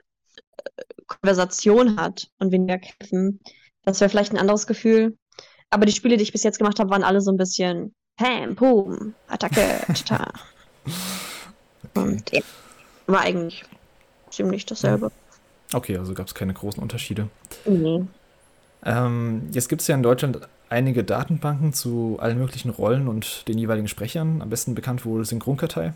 [0.77, 3.41] äh, Konversation hat und weniger Kämpfen,
[3.85, 5.17] das wäre vielleicht ein anderes Gefühl.
[5.71, 8.55] Aber die Spiele, die ich bis jetzt gemacht habe, waren alle so ein bisschen Pam,
[8.57, 10.33] Pum, Attacke, Tata.
[11.95, 12.41] Und ja,
[13.07, 13.65] war eigentlich
[14.31, 15.11] ziemlich dasselbe.
[15.73, 17.29] okay, also gab es keine großen Unterschiede.
[17.65, 18.05] Nee.
[18.85, 23.59] Ähm, jetzt gibt es ja in Deutschland einige Datenbanken zu allen möglichen Rollen und den
[23.59, 25.93] jeweiligen Sprechern, am besten bekannt wohl synchronkartei.de.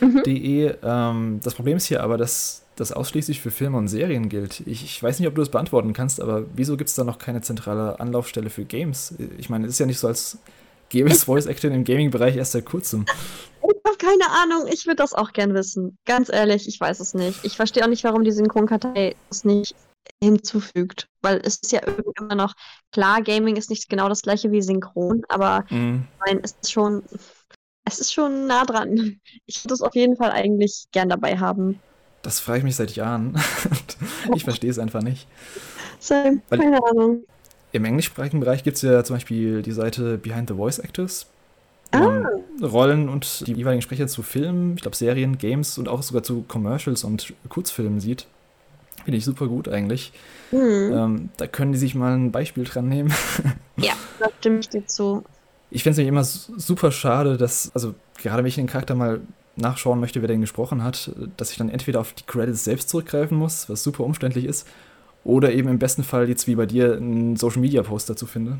[0.00, 0.76] Mhm.
[0.82, 4.60] Ähm, das Problem ist hier aber, dass das ausschließlich für Filme und Serien gilt.
[4.66, 7.18] Ich, ich weiß nicht, ob du das beantworten kannst, aber wieso gibt es da noch
[7.18, 9.14] keine zentrale Anlaufstelle für Games?
[9.38, 10.38] Ich meine, es ist ja nicht so, als
[10.88, 13.04] gäbe es Voice Acting im Gaming-Bereich erst seit kurzem.
[13.64, 15.96] Ich habe keine Ahnung, ich würde das auch gern wissen.
[16.04, 17.44] Ganz ehrlich, ich weiß es nicht.
[17.44, 19.74] Ich verstehe auch nicht, warum die Synchronkartei es nicht
[20.22, 21.06] hinzufügt.
[21.22, 22.54] Weil es ist ja irgendwie immer noch,
[22.92, 26.06] klar, Gaming ist nicht genau das gleiche wie Synchron, aber Mhm.
[26.26, 27.02] nein, es ist schon,
[27.84, 29.20] es ist schon nah dran.
[29.46, 31.80] Ich würde es auf jeden Fall eigentlich gern dabei haben.
[32.22, 33.34] Das frage ich mich seit Jahren.
[34.34, 35.26] ich verstehe es einfach nicht.
[36.08, 37.24] Weil- keine Ahnung.
[37.72, 41.26] Im englischsprachigen Bereich gibt es ja zum Beispiel die Seite Behind the Voice Actors.
[41.92, 42.28] Ah.
[42.62, 46.42] Rollen und die jeweiligen Sprecher zu Filmen, ich glaube Serien, Games und auch sogar zu
[46.46, 48.26] Commercials und Kurzfilmen sieht.
[49.04, 50.12] Finde ich super gut eigentlich.
[50.50, 50.92] Hm.
[50.92, 53.12] Ähm, da können die sich mal ein Beispiel dran nehmen.
[53.78, 55.24] Ja, da stimme ich dir zu.
[55.70, 58.94] Ich finde es nämlich immer su- super schade, dass, also gerade wenn ich den Charakter
[58.94, 59.22] mal
[59.56, 63.36] nachschauen möchte, wer denn gesprochen hat, dass ich dann entweder auf die Credits selbst zurückgreifen
[63.36, 64.68] muss, was super umständlich ist,
[65.24, 68.58] oder eben im besten Fall jetzt wie bei dir einen Social Media Post dazu finde.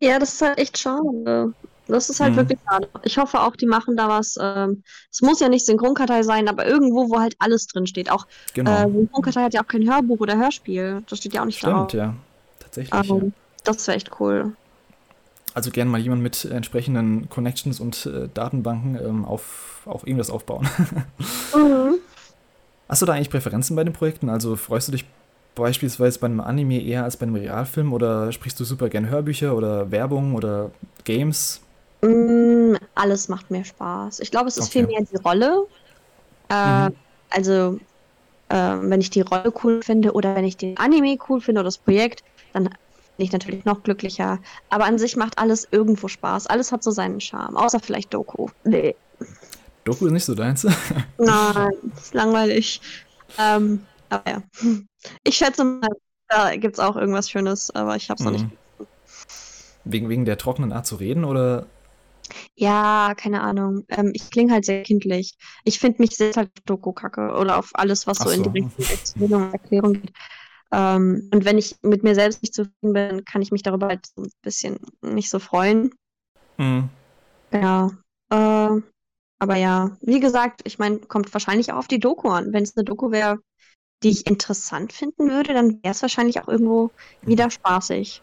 [0.00, 1.52] Ja, das ist halt echt schade.
[1.88, 2.36] Das ist halt Mhm.
[2.36, 2.88] wirklich schade.
[3.04, 4.36] Ich hoffe auch, die machen da was.
[4.40, 8.10] Ähm, es muss ja nicht Synchronkartei sein, aber irgendwo, wo halt alles drin steht.
[8.10, 8.70] Auch Genau.
[8.70, 11.02] äh, Synchronkartei hat ja auch kein Hörbuch oder Hörspiel.
[11.08, 11.90] Das steht ja auch nicht drauf.
[11.90, 12.14] Stimmt, ja.
[12.60, 13.08] Tatsächlich.
[13.08, 13.14] ja.
[13.16, 13.32] Ähm,
[13.64, 14.56] das wäre echt cool.
[15.54, 20.68] Also gerne mal jemand mit entsprechenden Connections und äh, Datenbanken ähm, auf, auf irgendwas aufbauen.
[21.54, 21.96] Mhm.
[22.88, 24.28] Hast du da eigentlich Präferenzen bei den Projekten?
[24.28, 25.04] Also freust du dich
[25.54, 29.54] beispielsweise bei einem Anime eher als bei einem Realfilm oder sprichst du super gern Hörbücher
[29.56, 30.70] oder Werbung oder
[31.04, 31.60] Games?
[32.04, 34.20] Mm, alles macht mir Spaß.
[34.20, 34.80] Ich glaube, es ist Okay.
[34.80, 35.66] viel mehr die Rolle.
[36.48, 36.96] Äh, Mhm.
[37.30, 37.78] Also,
[38.50, 41.68] äh, wenn ich die Rolle cool finde oder wenn ich den Anime cool finde oder
[41.68, 42.22] das Projekt,
[42.52, 42.74] dann bin
[43.16, 44.38] ich natürlich noch glücklicher.
[44.68, 46.48] Aber an sich macht alles irgendwo Spaß.
[46.48, 47.56] Alles hat so seinen Charme.
[47.56, 48.48] Außer vielleicht Doku.
[48.64, 48.94] Nee.
[49.84, 50.66] Doku ist nicht so deins.
[51.18, 52.80] Nein, ist langweilig.
[53.38, 54.42] Ähm, aber ja.
[55.24, 55.88] Ich schätze mal,
[56.28, 58.44] da gibt es auch irgendwas Schönes, aber ich habe es noch nicht.
[58.44, 58.86] Mhm.
[59.84, 61.66] wegen, wegen der trockenen Art zu reden oder?
[62.54, 63.84] Ja, keine Ahnung.
[63.88, 65.34] Ähm, ich klinge halt sehr kindlich.
[65.64, 68.48] Ich finde mich selbst halt Doku kacke oder auf alles, was Ach so in die
[68.48, 68.50] so.
[68.50, 70.12] Richtung Erzählung und Erklärung geht.
[70.72, 74.06] Ähm, und wenn ich mit mir selbst nicht zufrieden bin, kann ich mich darüber halt
[74.06, 75.92] so ein bisschen nicht so freuen.
[76.58, 76.88] Mhm.
[77.52, 77.90] Ja.
[78.30, 78.80] Äh,
[79.38, 82.52] aber ja, wie gesagt, ich meine, kommt wahrscheinlich auch auf die Doku an.
[82.52, 83.38] Wenn es eine Doku wäre,
[84.02, 86.90] die ich interessant finden würde, dann wäre es wahrscheinlich auch irgendwo
[87.22, 88.22] wieder spaßig.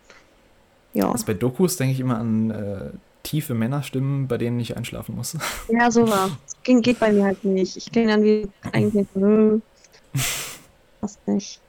[0.94, 2.92] Ja, Also bei Dokus denke ich immer an äh,
[3.24, 5.38] tiefe Männerstimmen, bei denen ich einschlafen muss.
[5.70, 6.32] ja, sowas.
[6.64, 7.78] Ging, geht bei mir halt nicht.
[7.78, 9.62] Ich klinge dann wie eigentlich, hm,
[11.02, 11.60] was nicht.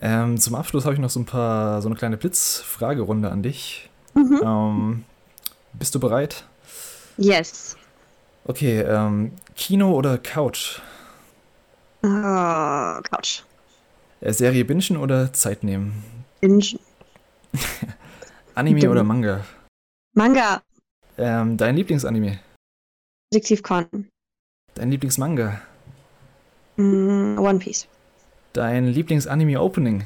[0.00, 3.88] Ähm, zum Abschluss habe ich noch so ein paar, so eine kleine Blitzfragerunde an dich.
[4.14, 4.40] Mhm.
[4.44, 5.04] Ähm,
[5.72, 6.44] bist du bereit?
[7.16, 7.76] Yes.
[8.44, 10.80] Okay, ähm, Kino oder Couch?
[12.02, 13.42] Ah, Couch.
[14.20, 16.04] Äh, Serie bingen oder Zeit nehmen?
[16.40, 16.78] Binge.
[18.54, 19.44] Anime oder Manga?
[20.14, 20.62] Manga.
[21.18, 22.38] Ähm, dein Lieblingsanime?
[23.32, 24.08] Detektivcon.
[24.74, 25.60] Dein Lieblingsmanga?
[26.76, 27.88] Mm, One Piece.
[28.52, 30.04] Dein Lieblingsanime-Opening?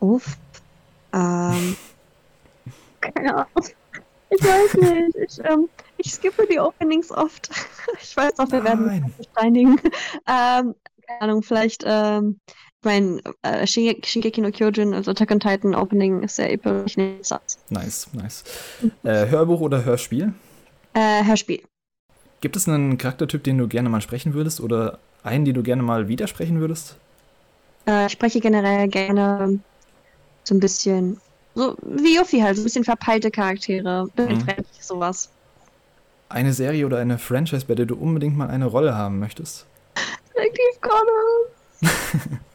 [0.00, 0.36] Uff.
[1.14, 1.76] Ähm.
[3.00, 3.68] Keine Ahnung.
[4.30, 5.16] Ich weiß nicht.
[5.16, 7.50] Ich, ähm, ich skippe die Openings oft.
[8.02, 9.02] Ich weiß auch, wir werden Nein.
[9.02, 9.80] mich besteinigen.
[10.26, 10.74] Ähm,
[11.06, 12.38] keine Ahnung, vielleicht, ähm,
[12.80, 16.96] ich mein, äh, Shinge- Shingeki no Kyojin, also Attack on Titan Opening ist sehr episch.
[16.96, 18.44] Nice, nice.
[19.02, 20.32] Äh, Hörbuch oder Hörspiel?
[20.94, 21.62] Äh, Hörspiel.
[22.40, 25.82] Gibt es einen Charaktertyp, den du gerne mal sprechen würdest oder einen, den du gerne
[25.82, 26.96] mal widersprechen würdest?
[27.88, 29.58] Äh, ich spreche generell gerne
[30.44, 31.20] so ein bisschen,
[31.56, 34.44] so wie Yuffie halt, so ein bisschen verpeilte Charaktere, Mhm.
[34.80, 35.30] sowas.
[36.28, 39.66] Eine Serie oder eine Franchise, bei der du unbedingt mal eine Rolle haben möchtest?
[40.36, 42.38] Detektiv Conan.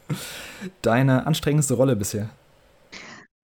[0.82, 2.30] Deine anstrengendste Rolle bisher?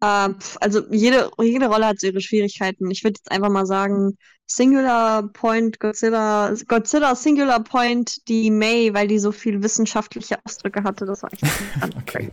[0.03, 2.91] Pf, also jede, jede Rolle hat so ihre Schwierigkeiten.
[2.91, 4.17] Ich würde jetzt einfach mal sagen,
[4.47, 11.07] Singular Point, Godzilla, Godzilla Singular Point, die May, weil die so viel wissenschaftliche Ausdrücke hatte.
[11.07, 11.43] Das war echt.
[12.01, 12.31] Okay.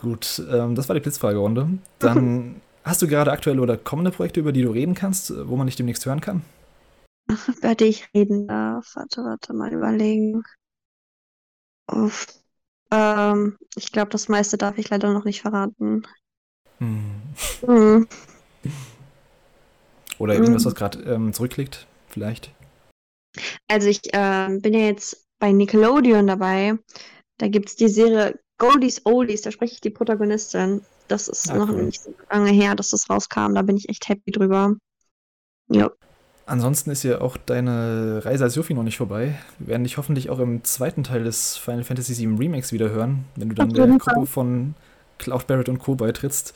[0.00, 1.68] Gut, ähm, das war die Blitzfragerunde.
[1.98, 5.56] Dann hast du gerade aktuelle oder kommende Projekte, über die du reden kannst, äh, wo
[5.56, 6.42] man dich demnächst hören kann?
[7.58, 8.92] Über die ich reden darf.
[8.94, 10.42] Warte, warte, mal überlegen.
[11.92, 12.26] Uff.
[12.92, 16.06] Ähm, ich glaube, das meiste darf ich leider noch nicht verraten.
[16.78, 17.22] Hm.
[17.64, 18.08] Hm.
[20.18, 20.66] Oder irgendwas, Mhm.
[20.66, 22.50] was gerade ähm, zurückliegt, vielleicht?
[23.68, 26.74] Also ich ähm, bin ja jetzt bei Nickelodeon dabei.
[27.38, 30.82] Da gibt es die Serie Goldies Oldies, da spreche ich die Protagonistin.
[31.08, 31.84] Das ist Ah, noch cool.
[31.84, 33.54] nicht so lange her, dass das rauskam.
[33.54, 34.76] Da bin ich echt happy drüber.
[35.68, 35.90] Ja.
[36.50, 39.36] Ansonsten ist ja auch deine Reise als Yuffie noch nicht vorbei.
[39.60, 43.24] Wir werden dich hoffentlich auch im zweiten Teil des Final Fantasy VII Remakes wieder hören,
[43.36, 44.74] wenn du dann der Gruppe von
[45.18, 45.94] Cloud Barrett und Co.
[45.94, 46.52] beitrittst.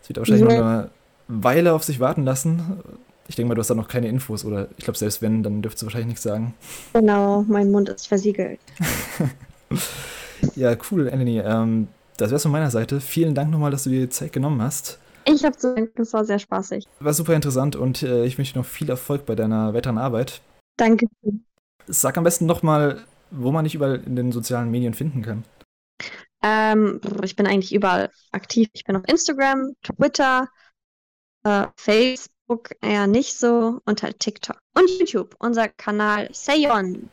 [0.00, 0.58] Das wird wahrscheinlich Ja.
[0.58, 0.90] noch eine
[1.28, 2.80] Weile auf sich warten lassen.
[3.26, 5.62] Ich denke mal, du hast da noch keine Infos oder ich glaube, selbst wenn, dann
[5.62, 6.52] dürftest du wahrscheinlich nichts sagen.
[6.92, 8.60] Genau, mein Mund ist versiegelt.
[10.56, 11.38] Ja, cool, Eleni.
[11.38, 13.00] Ähm, das wär's von meiner Seite.
[13.00, 14.98] Vielen Dank nochmal, dass du dir die Zeit genommen hast.
[15.24, 16.86] Ich habe zu danken, es war sehr spaßig.
[17.00, 20.40] War super interessant und äh, ich wünsche dir noch viel Erfolg bei deiner weiteren Arbeit.
[20.76, 21.06] Danke.
[21.86, 25.44] Sag am besten nochmal, wo man dich überall in den sozialen Medien finden kann.
[26.42, 28.68] Ähm, ich bin eigentlich überall aktiv.
[28.72, 30.48] Ich bin auf Instagram, Twitter,
[31.44, 35.36] äh, Facebook eher nicht so und halt TikTok und YouTube.
[35.38, 37.08] Unser Kanal Sayon.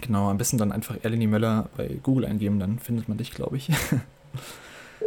[0.00, 3.56] Genau, am besten dann einfach Eleni Möller bei Google eingeben, dann findet man dich, glaube
[3.56, 3.70] ich.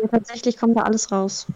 [0.01, 1.47] Ja, tatsächlich kommt da alles raus.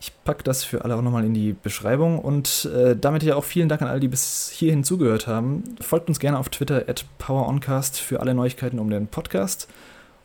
[0.00, 3.44] Ich packe das für alle auch nochmal in die Beschreibung und äh, damit ja auch
[3.44, 5.64] vielen Dank an alle, die bis hierhin zugehört haben.
[5.80, 9.68] Folgt uns gerne auf Twitter at PowerOncast für alle Neuigkeiten um den Podcast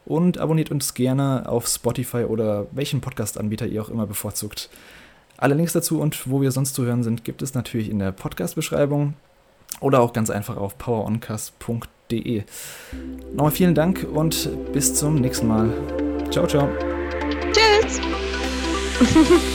[0.05, 4.69] und abonniert uns gerne auf Spotify oder welchen Podcast-Anbieter ihr auch immer bevorzugt.
[5.37, 8.11] Alle Links dazu und wo wir sonst zu hören sind, gibt es natürlich in der
[8.11, 9.15] Podcast-Beschreibung
[9.79, 12.43] oder auch ganz einfach auf poweroncast.de.
[13.33, 15.69] Nochmal vielen Dank und bis zum nächsten Mal.
[16.29, 16.69] Ciao, ciao.
[17.51, 17.99] Tschüss.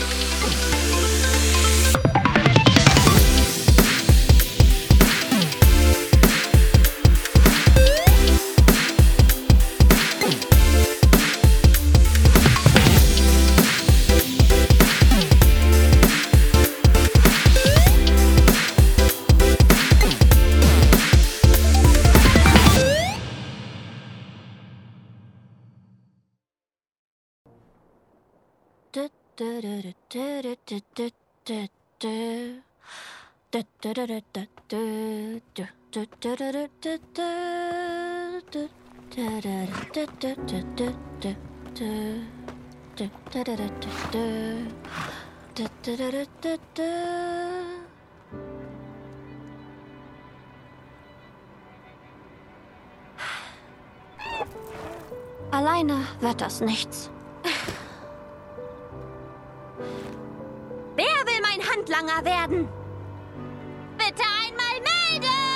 [55.50, 57.10] Alleine wird das nichts.
[60.96, 62.68] Wer will mein Handlanger werden?
[63.96, 65.47] Bitte einmal mehr!